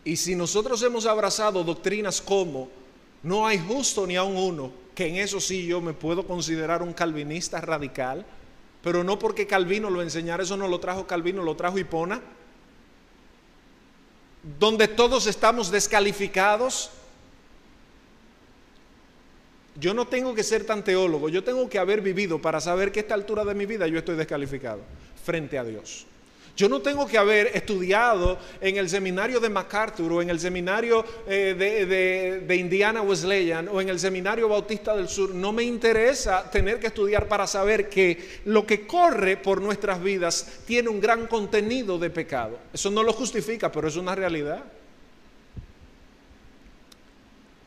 [0.04, 2.68] Y si nosotros hemos abrazado doctrinas como
[3.22, 6.92] no hay justo ni aun uno, que en eso sí yo me puedo considerar un
[6.92, 8.26] calvinista radical,
[8.82, 12.20] pero no porque Calvino lo enseñara, eso no lo trajo Calvino, lo trajo Hipona,
[14.58, 16.90] donde todos estamos descalificados.
[19.74, 23.00] Yo no tengo que ser tan teólogo, yo tengo que haber vivido para saber que
[23.00, 24.80] a esta altura de mi vida yo estoy descalificado
[25.24, 26.06] frente a Dios.
[26.54, 31.04] Yo no tengo que haber estudiado en el seminario de MacArthur o en el seminario
[31.26, 35.34] eh, de, Indiana Wesleyan o en el seminario Bautista del Sur.
[35.34, 40.60] No me interesa tener que estudiar para saber que lo que corre por nuestras vidas
[40.66, 42.58] tiene un gran contenido de pecado.
[42.72, 44.62] Eso no lo justifica, pero es una realidad.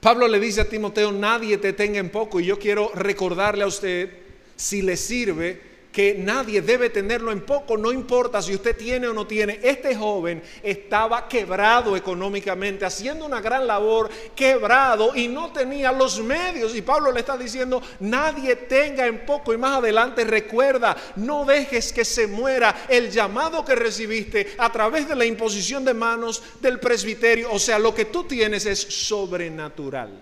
[0.05, 2.39] Pablo le dice a Timoteo, nadie te tenga en poco.
[2.39, 4.07] Y yo quiero recordarle a usted,
[4.55, 5.59] si le sirve,
[5.95, 9.61] que nadie debe tenerlo en poco, no importa si usted tiene o no tiene.
[9.63, 16.75] Este joven estaba quebrado económicamente, haciendo una gran labor, quebrado y no tenía los medios.
[16.75, 19.53] Y Pablo le está diciendo, nadie tenga en poco.
[19.53, 25.07] Y más adelante recuerda, no dejes que se muera el llamado que recibiste a través
[25.07, 27.53] de la imposición de manos del presbiterio.
[27.53, 30.21] O sea, lo que tú tienes es sobrenatural.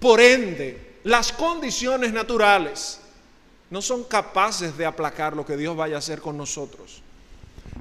[0.00, 3.00] Por ende, las condiciones naturales
[3.74, 7.02] no son capaces de aplacar lo que Dios vaya a hacer con nosotros.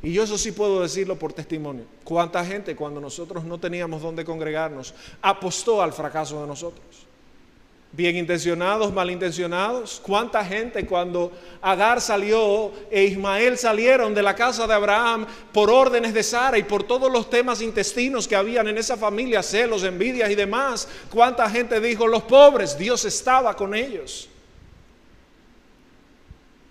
[0.01, 1.85] Y yo eso sí puedo decirlo por testimonio.
[2.03, 6.83] ¿Cuánta gente cuando nosotros no teníamos dónde congregarnos apostó al fracaso de nosotros?
[7.91, 10.01] Bien intencionados, malintencionados.
[10.03, 11.31] ¿Cuánta gente cuando
[11.61, 16.63] Agar salió e Ismael salieron de la casa de Abraham por órdenes de Sara y
[16.63, 20.87] por todos los temas intestinos que habían en esa familia, celos, envidias y demás?
[21.11, 24.27] ¿Cuánta gente dijo, los pobres, Dios estaba con ellos?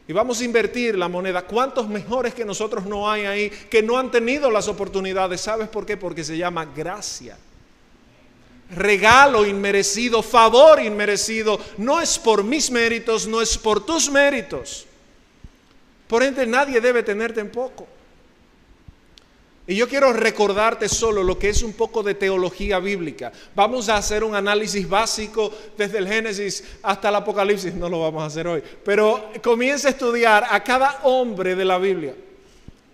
[0.08, 1.42] Y vamos a invertir la moneda.
[1.42, 5.40] ¿Cuántos mejores que nosotros no hay ahí que no han tenido las oportunidades?
[5.40, 5.96] ¿Sabes por qué?
[5.96, 7.38] Porque se llama gracia.
[8.74, 11.60] Regalo inmerecido, favor inmerecido.
[11.78, 14.86] No es por mis méritos, no es por tus méritos.
[16.08, 17.86] Por ende, nadie debe tenerte en poco.
[19.72, 23.32] Y yo quiero recordarte solo lo que es un poco de teología bíblica.
[23.54, 27.72] Vamos a hacer un análisis básico desde el Génesis hasta el Apocalipsis.
[27.72, 28.62] No lo vamos a hacer hoy.
[28.84, 32.14] Pero comienza a estudiar a cada hombre de la Biblia.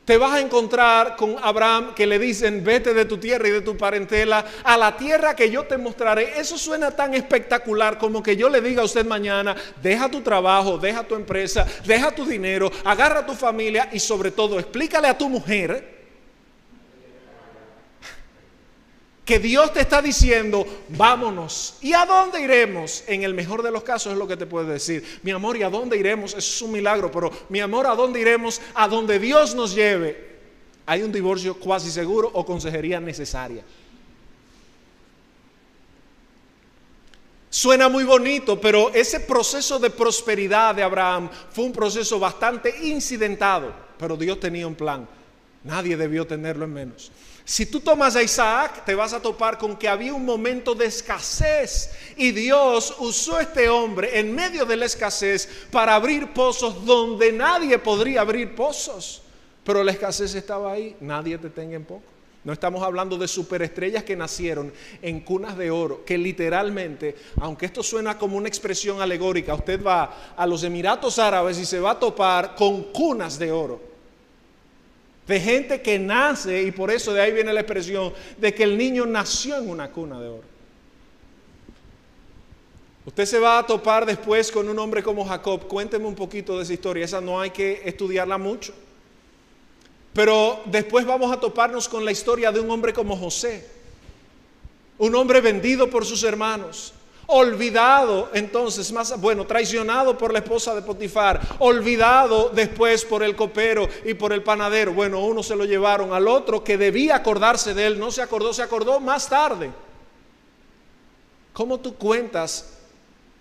[0.05, 3.63] Te vas a encontrar con Abraham que le dicen, vete de tu tierra y de
[3.63, 6.39] tu parentela a la tierra que yo te mostraré.
[6.39, 10.79] Eso suena tan espectacular como que yo le diga a usted mañana, deja tu trabajo,
[10.79, 15.19] deja tu empresa, deja tu dinero, agarra a tu familia y sobre todo explícale a
[15.19, 15.98] tu mujer
[19.29, 21.75] que Dios te está diciendo, vámonos.
[21.83, 23.05] ¿Y a dónde iremos?
[23.07, 25.21] En el mejor de los casos es lo que te puede decir.
[25.23, 26.31] Mi amor, ¿y a dónde iremos?
[26.31, 28.59] Eso es un milagro, pero mi amor, ¿a dónde iremos?
[28.73, 30.39] A donde Dios nos lleve.
[30.87, 33.63] Hay un divorcio cuasi seguro o consejería necesaria.
[37.51, 43.75] Suena muy bonito, pero ese proceso de prosperidad de Abraham fue un proceso bastante incidentado,
[43.99, 45.07] pero Dios tenía un plan.
[45.65, 47.13] Nadie debió tenerlo en menos.
[47.49, 50.85] Si tú tomas a Isaac, te vas a topar con que había un momento de
[50.85, 56.85] escasez y Dios usó a este hombre en medio de la escasez para abrir pozos
[56.85, 59.23] donde nadie podría abrir pozos.
[59.65, 62.05] Pero la escasez estaba ahí, nadie te tenga en poco.
[62.45, 64.71] No estamos hablando de superestrellas que nacieron
[65.01, 70.35] en cunas de oro, que literalmente, aunque esto suena como una expresión alegórica, usted va
[70.37, 73.89] a los Emiratos Árabes y se va a topar con cunas de oro
[75.29, 78.79] de gente que nace, y por eso de ahí viene la expresión de que el
[78.79, 80.45] niño nació en una cuna de oro.
[83.05, 85.67] Usted se va a topar después con un hombre como Jacob.
[85.67, 87.05] Cuénteme un poquito de esa historia.
[87.05, 88.75] Esa no hay que estudiarla mucho.
[90.13, 93.67] Pero después vamos a toparnos con la historia de un hombre como José.
[94.99, 96.93] Un hombre vendido por sus hermanos
[97.31, 103.87] olvidado entonces, más bueno, traicionado por la esposa de Potifar, olvidado después por el copero
[104.05, 104.95] y por el panadero.
[104.95, 108.55] Bueno, uno se lo llevaron al otro que debía acordarse de él, no se acordó,
[108.55, 109.71] se acordó más tarde.
[111.53, 112.79] ¿Cómo tú cuentas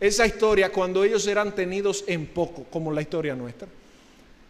[0.02, 3.70] esa historia cuando ellos eran tenidos en poco, como la historia nuestra?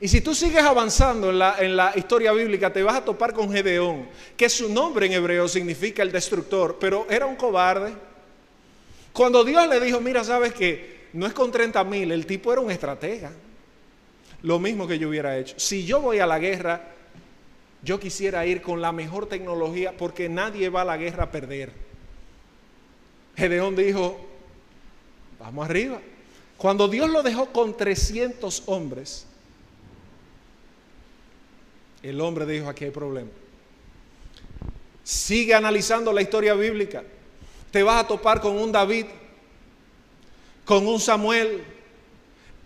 [0.02, 3.34] Y si tú sigues avanzando en la, en la, historia bíblica, te vas a topar
[3.34, 7.94] con Gedeón, que su nombre en hebreo significa el destructor, pero era un cobarde,
[9.18, 12.61] cuando Dios le dijo, mira, sabes que no es con 30 mil, el tipo era
[12.61, 13.32] un estratega.
[14.43, 15.55] Lo mismo que yo hubiera hecho.
[15.57, 16.91] Si yo voy a la guerra,
[17.82, 21.72] yo quisiera ir con la mejor tecnología porque nadie va a la guerra a perder.
[23.36, 24.24] Gedeón dijo,
[25.39, 25.99] vamos arriba.
[26.55, 29.26] Cuando Dios lo dejó con 300 hombres,
[32.03, 33.32] el hombre dijo, aquí hay problema.
[35.03, 37.03] Sigue analizando la historia bíblica
[37.78, 39.06] te vas a topar con un David,
[40.66, 41.64] con un Samuel,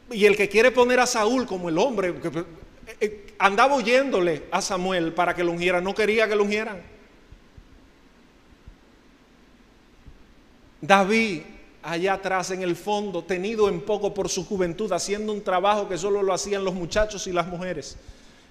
[0.09, 4.61] y el que quiere poner a Saúl como el hombre, eh, eh, andaba oyéndole a
[4.61, 6.81] Samuel para que lo ungiera, no quería que lo ungieran.
[10.79, 11.41] David,
[11.83, 15.97] allá atrás en el fondo, tenido en poco por su juventud, haciendo un trabajo que
[15.97, 17.97] solo lo hacían los muchachos y las mujeres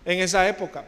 [0.05, 0.85] en esa época.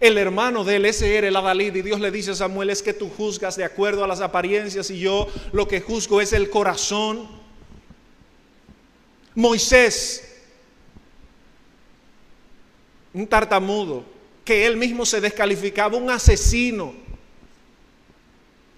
[0.00, 2.82] El hermano de él, ese era el Adalid, y Dios le dice a Samuel, es
[2.82, 6.50] que tú juzgas de acuerdo a las apariencias y yo lo que juzgo es el
[6.50, 7.28] corazón.
[9.34, 10.36] Moisés,
[13.12, 14.04] un tartamudo,
[14.44, 16.94] que él mismo se descalificaba, un asesino,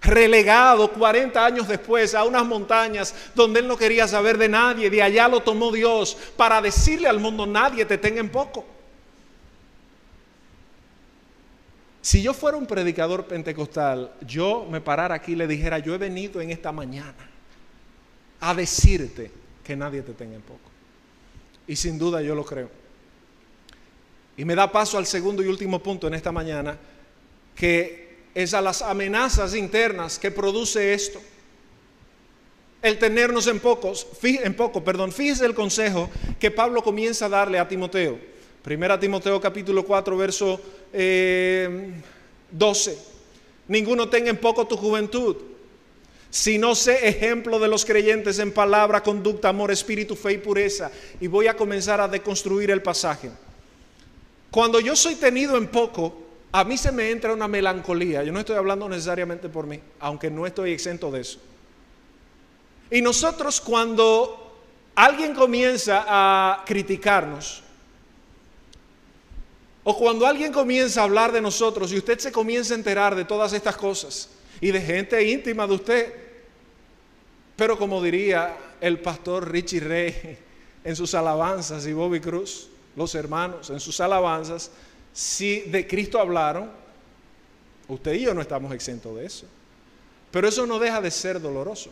[0.01, 5.03] relegado 40 años después a unas montañas donde él no quería saber de nadie, de
[5.03, 8.65] allá lo tomó Dios para decirle al mundo, nadie te tenga en poco.
[12.01, 15.99] Si yo fuera un predicador pentecostal, yo me parara aquí y le dijera, yo he
[15.99, 17.29] venido en esta mañana
[18.39, 19.31] a decirte
[19.63, 20.69] que nadie te tenga en poco.
[21.67, 22.69] Y sin duda yo lo creo.
[24.35, 26.75] Y me da paso al segundo y último punto en esta mañana,
[27.55, 31.21] que es a las amenazas internas que produce esto.
[32.81, 37.59] El tenernos en pocos, en poco, perdón, fíjese el consejo que Pablo comienza a darle
[37.59, 38.17] a Timoteo.
[38.61, 40.93] Primera Timoteo capítulo 4, verso 12.
[40.93, 41.91] Eh,
[43.67, 45.35] Ninguno tenga en poco tu juventud,
[46.29, 50.91] sino sé ejemplo de los creyentes en palabra, conducta, amor, espíritu, fe y pureza.
[51.19, 53.31] Y voy a comenzar a deconstruir el pasaje.
[54.51, 58.23] Cuando yo soy tenido en poco, a mí se me entra una melancolía.
[58.23, 61.39] Yo no estoy hablando necesariamente por mí, aunque no estoy exento de eso.
[62.91, 64.59] Y nosotros cuando
[64.95, 67.63] alguien comienza a criticarnos,
[69.83, 73.25] o cuando alguien comienza a hablar de nosotros y usted se comienza a enterar de
[73.25, 74.29] todas estas cosas
[74.59, 76.13] y de gente íntima de usted,
[77.55, 80.37] pero como diría el pastor Richie Rey
[80.83, 84.71] en sus alabanzas y Bobby Cruz, los hermanos en sus alabanzas,
[85.13, 86.69] si de Cristo hablaron,
[87.87, 89.45] usted y yo no estamos exentos de eso.
[90.31, 91.91] Pero eso no deja de ser doloroso.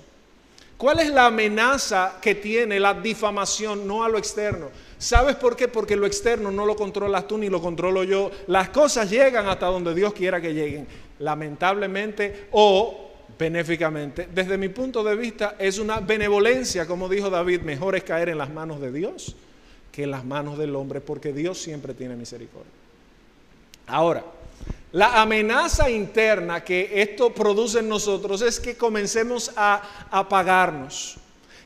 [0.80, 4.70] ¿Cuál es la amenaza que tiene la difamación, no a lo externo?
[4.98, 5.68] ¿Sabes por qué?
[5.68, 8.32] Porque lo externo no lo controlas tú ni lo controlo yo.
[8.48, 10.88] Las cosas llegan hasta donde Dios quiera que lleguen,
[11.20, 14.30] lamentablemente o benéficamente.
[14.34, 18.38] Desde mi punto de vista es una benevolencia, como dijo David, mejor es caer en
[18.38, 19.36] las manos de Dios
[19.92, 22.72] que en las manos del hombre, porque Dios siempre tiene misericordia.
[23.86, 24.24] Ahora,
[24.92, 31.18] La amenaza interna que esto produce en nosotros es que comencemos a apagarnos,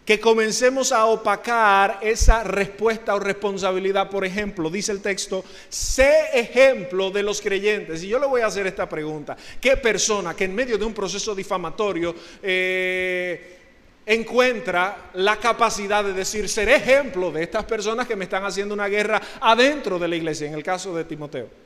[0.03, 4.09] que comencemos a opacar esa respuesta o responsabilidad.
[4.09, 8.03] Por ejemplo, dice el texto, sé ejemplo de los creyentes.
[8.03, 9.37] Y yo le voy a hacer esta pregunta.
[9.61, 13.57] ¿Qué persona que en medio de un proceso difamatorio eh,
[14.05, 18.89] encuentra la capacidad de decir, ser ejemplo de estas personas que me están haciendo una
[18.89, 21.62] guerra adentro de la iglesia, en el caso de Timoteo?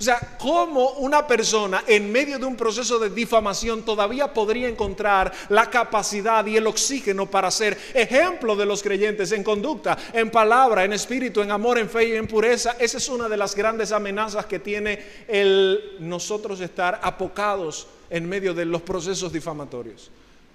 [0.00, 5.30] O sea, ¿cómo una persona en medio de un proceso de difamación todavía podría encontrar
[5.50, 10.84] la capacidad y el oxígeno para ser ejemplo de los creyentes en conducta, en palabra,
[10.84, 12.76] en espíritu, en amor, en fe y en pureza?
[12.78, 14.98] Esa es una de las grandes amenazas que tiene
[15.28, 20.10] el nosotros estar apocados en medio de los procesos difamatorios.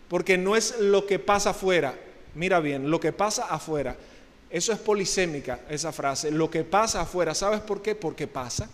[0.08, 1.94] Porque no es lo que pasa afuera,
[2.34, 3.96] mira bien, lo que pasa afuera,
[4.50, 7.94] eso es polisémica esa frase, lo que pasa afuera, ¿sabes por qué?
[7.94, 8.68] Porque pasa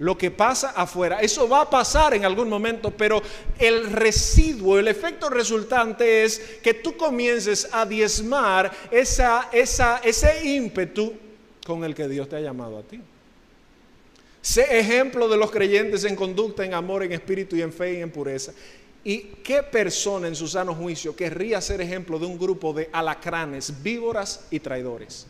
[0.00, 1.20] lo que pasa afuera.
[1.20, 3.22] Eso va a pasar en algún momento, pero
[3.58, 11.12] el residuo, el efecto resultante es que tú comiences a diezmar esa, esa, ese ímpetu
[11.66, 13.00] con el que Dios te ha llamado a ti.
[14.40, 18.00] Sé ejemplo de los creyentes en conducta, en amor, en espíritu y en fe y
[18.00, 18.52] en pureza.
[19.04, 23.82] ¿Y qué persona en su sano juicio querría ser ejemplo de un grupo de alacranes,
[23.82, 25.26] víboras y traidores?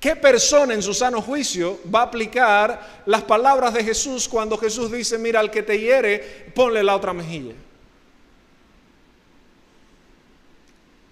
[0.00, 4.90] ¿Qué persona en su sano juicio va a aplicar las palabras de Jesús cuando Jesús
[4.90, 7.54] dice, mira, al que te hiere, ponle la otra mejilla?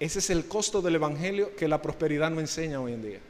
[0.01, 3.21] Ese es el costo del Evangelio que la prosperidad no enseña hoy en día.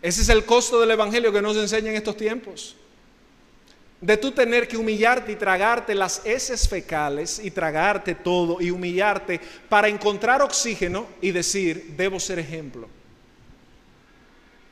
[0.00, 2.76] Ese es el costo del Evangelio que nos enseña en estos tiempos
[4.00, 9.40] de tú tener que humillarte y tragarte las heces fecales y tragarte todo y humillarte
[9.68, 12.88] para encontrar oxígeno y decir, debo ser ejemplo.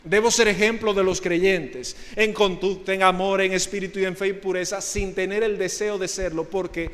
[0.05, 4.29] Debo ser ejemplo de los creyentes en conducta, en amor, en espíritu y en fe
[4.29, 6.89] y pureza, sin tener el deseo de serlo, porque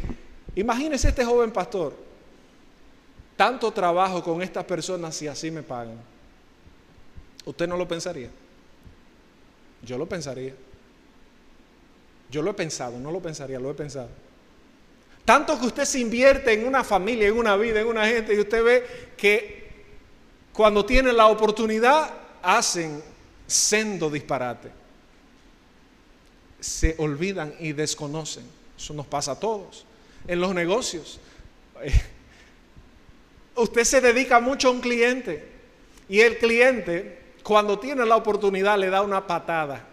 [0.56, 1.94] imagínese este joven pastor,
[3.36, 5.98] tanto trabajo con estas personas y así me pagan.
[7.44, 8.30] ¿Usted no lo pensaría?
[9.82, 10.54] Yo lo pensaría.
[12.32, 14.08] Yo lo he pensado, no lo pensaría, lo he pensado.
[15.22, 18.40] Tanto que usted se invierte en una familia, en una vida, en una gente, y
[18.40, 18.86] usted ve
[19.18, 19.70] que
[20.54, 22.10] cuando tienen la oportunidad
[22.40, 23.02] hacen
[23.46, 24.70] sendo disparate.
[26.58, 28.44] Se olvidan y desconocen.
[28.78, 29.84] Eso nos pasa a todos.
[30.26, 31.20] En los negocios.
[33.56, 35.46] Usted se dedica mucho a un cliente
[36.08, 39.91] y el cliente, cuando tiene la oportunidad, le da una patada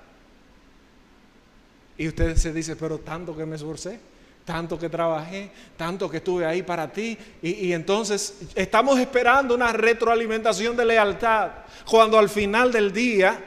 [1.99, 3.99] y usted se dice, pero tanto que me esforcé,
[4.45, 7.17] tanto que trabajé, tanto que estuve ahí para ti.
[7.41, 11.51] Y, entonces estamos esperando una retroalimentación de lealtad.
[11.85, 13.37] Cuando al final del día,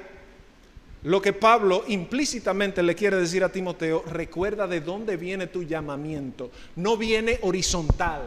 [1.04, 6.50] lo que Pablo implícitamente le quiere decir a Timoteo, recuerda de dónde viene tu llamamiento.
[6.76, 8.20] No viene horizontal,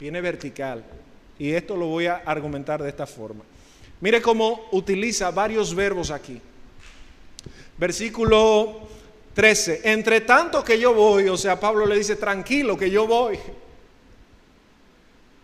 [0.00, 0.84] viene vertical.
[1.38, 3.44] Y esto lo voy a argumentar de esta forma.
[4.00, 6.40] Mire cómo utiliza varios verbos aquí.
[7.78, 8.93] Versículo
[9.34, 9.80] 13.
[9.84, 13.38] Entre tanto que yo voy, o sea, Pablo le dice, tranquilo que yo voy.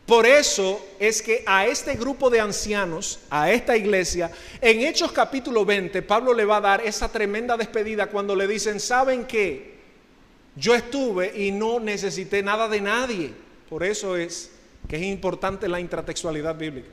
[0.06, 4.30] Por eso es que a este grupo de ancianos, a esta iglesia,
[4.60, 8.80] en Hechos capítulo 20, Pablo le va a dar esa tremenda despedida cuando le dicen,
[8.80, 9.78] ¿saben qué?
[10.56, 13.32] Yo estuve y no necesité nada de nadie.
[13.68, 14.50] Por eso es
[14.88, 16.88] que es importante la intratextualidad bíblica.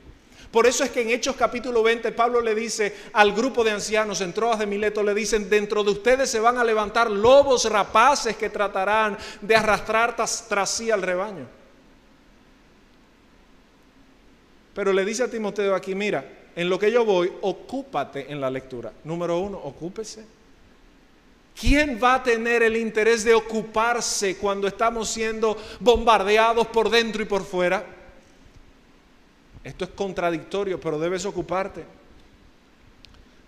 [0.50, 4.22] Por eso es que en Hechos capítulo 20 Pablo le dice al grupo de ancianos
[4.22, 8.34] en Troas de Mileto, le dicen, dentro de ustedes se van a levantar lobos rapaces
[8.36, 11.46] que tratarán de arrastrar tras, sí al rebaño.
[14.72, 16.24] Pero le dice a Timoteo aquí, mira,
[16.56, 18.90] en lo que yo voy, ocúpate en la lectura.
[19.04, 20.24] Número uno, ocúpese.
[21.60, 27.26] ¿Quién va a tener el interés de ocuparse cuando estamos siendo bombardeados por dentro y
[27.26, 27.97] por fuera?
[29.68, 31.84] Esto es contradictorio, pero debes ocuparte.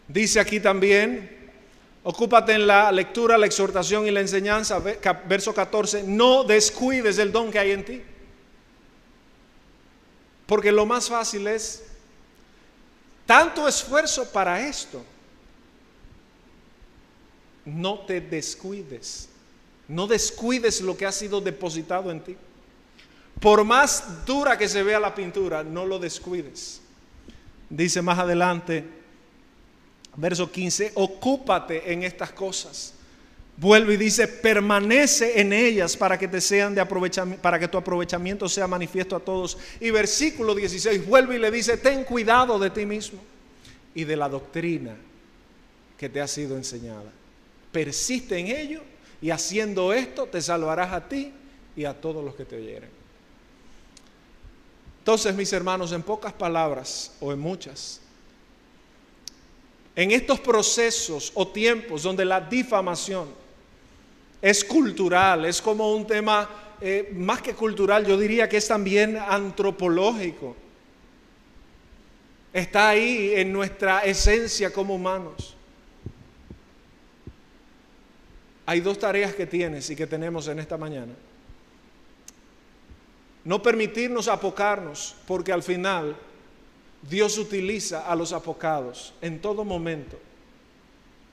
[0.07, 1.51] Dice aquí también,
[2.03, 4.81] ocúpate en la lectura, la exhortación y la enseñanza,
[5.27, 8.03] verso 14, no descuides el don que hay en ti.
[10.45, 11.85] Porque lo más fácil es
[13.25, 15.03] tanto esfuerzo para esto.
[17.65, 19.31] No te descuides.
[19.89, 22.37] No descuides lo que ha sido depositado en ti.
[23.41, 26.81] Por más dura que se vea la pintura, no lo descuides.
[27.71, 28.85] Dice más adelante,
[30.17, 32.95] verso 15, ocúpate en estas cosas.
[33.57, 37.79] Vuelve y dice, permanece en ellas para que te sean de aprovechamiento, para que tu
[37.79, 39.57] aprovechamiento sea manifiesto a todos.
[39.81, 43.21] Y versículo 16 vuelve y le dice, ten cuidado de ti mismo
[43.95, 44.97] y de la doctrina
[45.97, 47.11] que te ha sido enseñada.
[47.73, 48.83] Persiste en ello
[49.23, 51.33] y haciendo esto te salvarás a ti
[51.77, 53.00] y a todos los que te oyeren.
[55.01, 58.01] Entonces, mis hermanos, en pocas palabras o en muchas,
[59.97, 63.29] en estos procesos o tiempos donde la difamación
[64.41, 66.49] es cultural, es como un tema
[66.81, 70.55] eh, más que cultural, yo diría que es también antropológico.
[72.53, 75.57] Está ahí en nuestra esencia como humanos.
[78.67, 81.15] Hay dos tareas que tienes y que tenemos en esta mañana.
[83.45, 86.17] No permitirnos apocarnos, porque al final
[87.03, 90.19] Dios utiliza a los apocados en todo momento.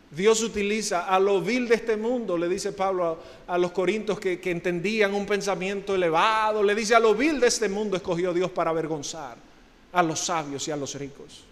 [0.10, 4.40] Dios utiliza a lo vil de este mundo, le dice Pablo a, los corintios que,
[4.46, 8.70] entendían un pensamiento elevado, le dice a lo vil de este mundo escogió Dios para
[8.70, 9.36] avergonzar
[9.92, 11.44] a los sabios y a los ricos.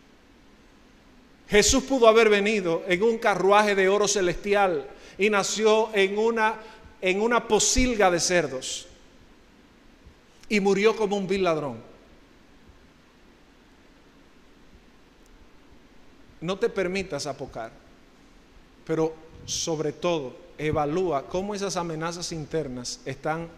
[1.49, 4.87] Jesús pudo haber venido en un carruaje de oro celestial
[5.17, 6.55] y nació en una,
[7.01, 8.87] en una posilga de cerdos
[10.49, 11.81] y murió como un vil ladrón.
[16.41, 17.85] No te permitas apocar
[18.85, 19.13] pero
[19.45, 23.49] sobre todo evalúa cómo esas amenazas internas están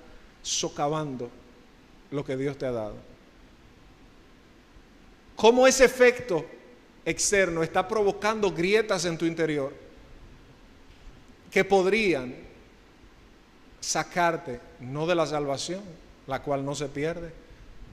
[0.42, 1.30] socavando
[2.10, 2.96] lo que Dios te ha dado.
[5.36, 6.46] Cómo ese efecto
[7.06, 9.74] externo está provocando grietas en tu interior
[11.52, 12.34] que podrían
[13.80, 15.82] sacarte no de la salvación,
[16.28, 17.32] la cual no se pierde,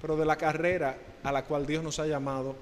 [0.00, 2.56] pero de la carrera a la cual Dios nos ha llamado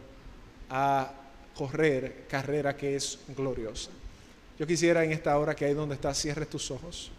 [0.70, 1.10] a
[1.56, 3.90] correr, carrera que es gloriosa.
[4.58, 7.10] Yo quisiera en esta hora que ahí donde estás cierres tus ojos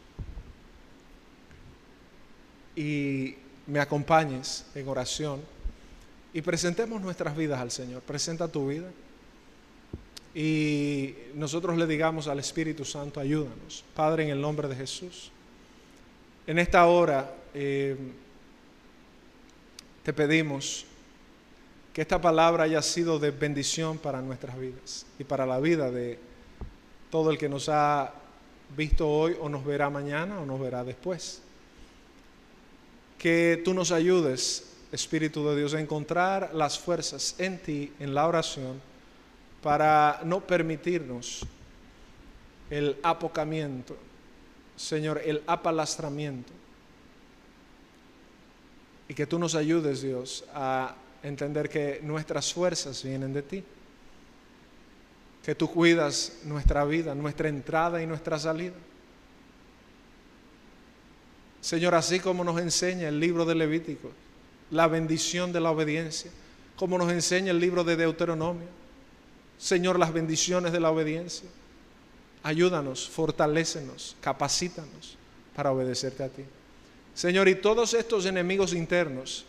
[2.75, 3.35] y
[3.67, 5.41] me acompañes en oración
[6.33, 8.01] y presentemos nuestras vidas al Señor.
[8.01, 8.89] Presenta tu vida
[10.33, 13.83] y nosotros le digamos al Espíritu Santo, ayúdanos.
[13.95, 15.31] Padre, en el nombre de Jesús.
[16.47, 17.95] En esta hora eh,
[20.03, 20.85] te pedimos
[21.93, 26.19] que esta palabra haya sido de bendición para nuestras vidas y para la vida de
[27.09, 28.13] todo el que nos ha
[28.75, 31.41] visto hoy o nos verá mañana o nos verá después.
[33.17, 38.27] Que tú nos ayudes, Espíritu de Dios, a encontrar las fuerzas en ti, en la
[38.27, 38.81] oración,
[39.61, 41.45] para no permitirnos
[42.69, 43.95] el apocamiento,
[44.75, 46.51] Señor, el apalastramiento.
[49.13, 53.63] Y que tú nos ayudes, Dios, a entender que nuestras fuerzas vienen de ti
[55.43, 58.73] que tú cuidas nuestra vida, nuestra entrada y nuestra salida.
[61.61, 64.09] Señor, así como nos enseña el libro de Levítico,
[64.71, 66.31] la bendición de la obediencia,
[66.75, 68.67] como nos enseña el libro de Deuteronomio.
[69.59, 71.49] Señor, las bendiciones de la obediencia.
[72.41, 75.19] Ayúdanos, fortalécenos, capacítanos
[75.55, 76.45] para obedecerte a ti.
[77.15, 79.45] Señor, y todos estos enemigos internos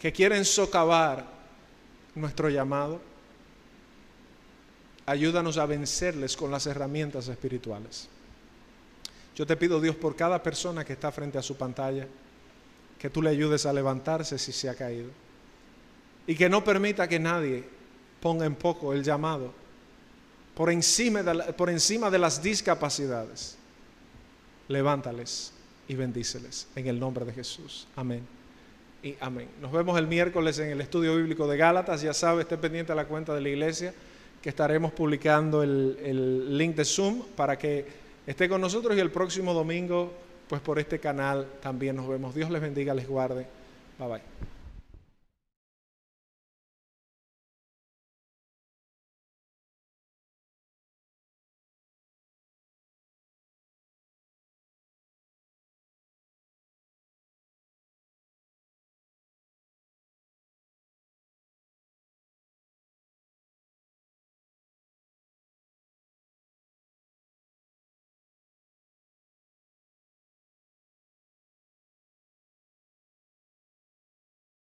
[0.00, 1.26] que quieren socavar
[2.14, 3.00] nuestro llamado,
[5.06, 8.08] ayúdanos a vencerles con las herramientas espirituales.
[9.36, 12.06] Yo te pido, Dios, por cada persona que está frente a su pantalla,
[12.98, 15.10] que tú le ayudes a levantarse si se ha caído.
[16.26, 17.64] Y que no permita que nadie
[18.20, 19.52] ponga en poco el llamado
[20.54, 23.56] por encima de, las discapacidades.
[24.68, 25.54] Levántales
[25.90, 27.88] y bendíceles en el nombre de Jesús.
[27.96, 28.20] Amén.
[29.02, 29.48] Y amén.
[29.60, 32.00] Nos vemos el miércoles en el estudio bíblico de Gálatas.
[32.00, 33.92] Ya sabe, esté pendiente a la cuenta de la iglesia
[34.40, 37.84] que estaremos publicando el, link de Zoom para que
[38.24, 40.12] esté con nosotros y el próximo domingo,
[40.48, 42.36] pues por este canal también nos vemos.
[42.36, 43.48] Dios les bendiga, les guarde.
[43.98, 44.59] Bye bye.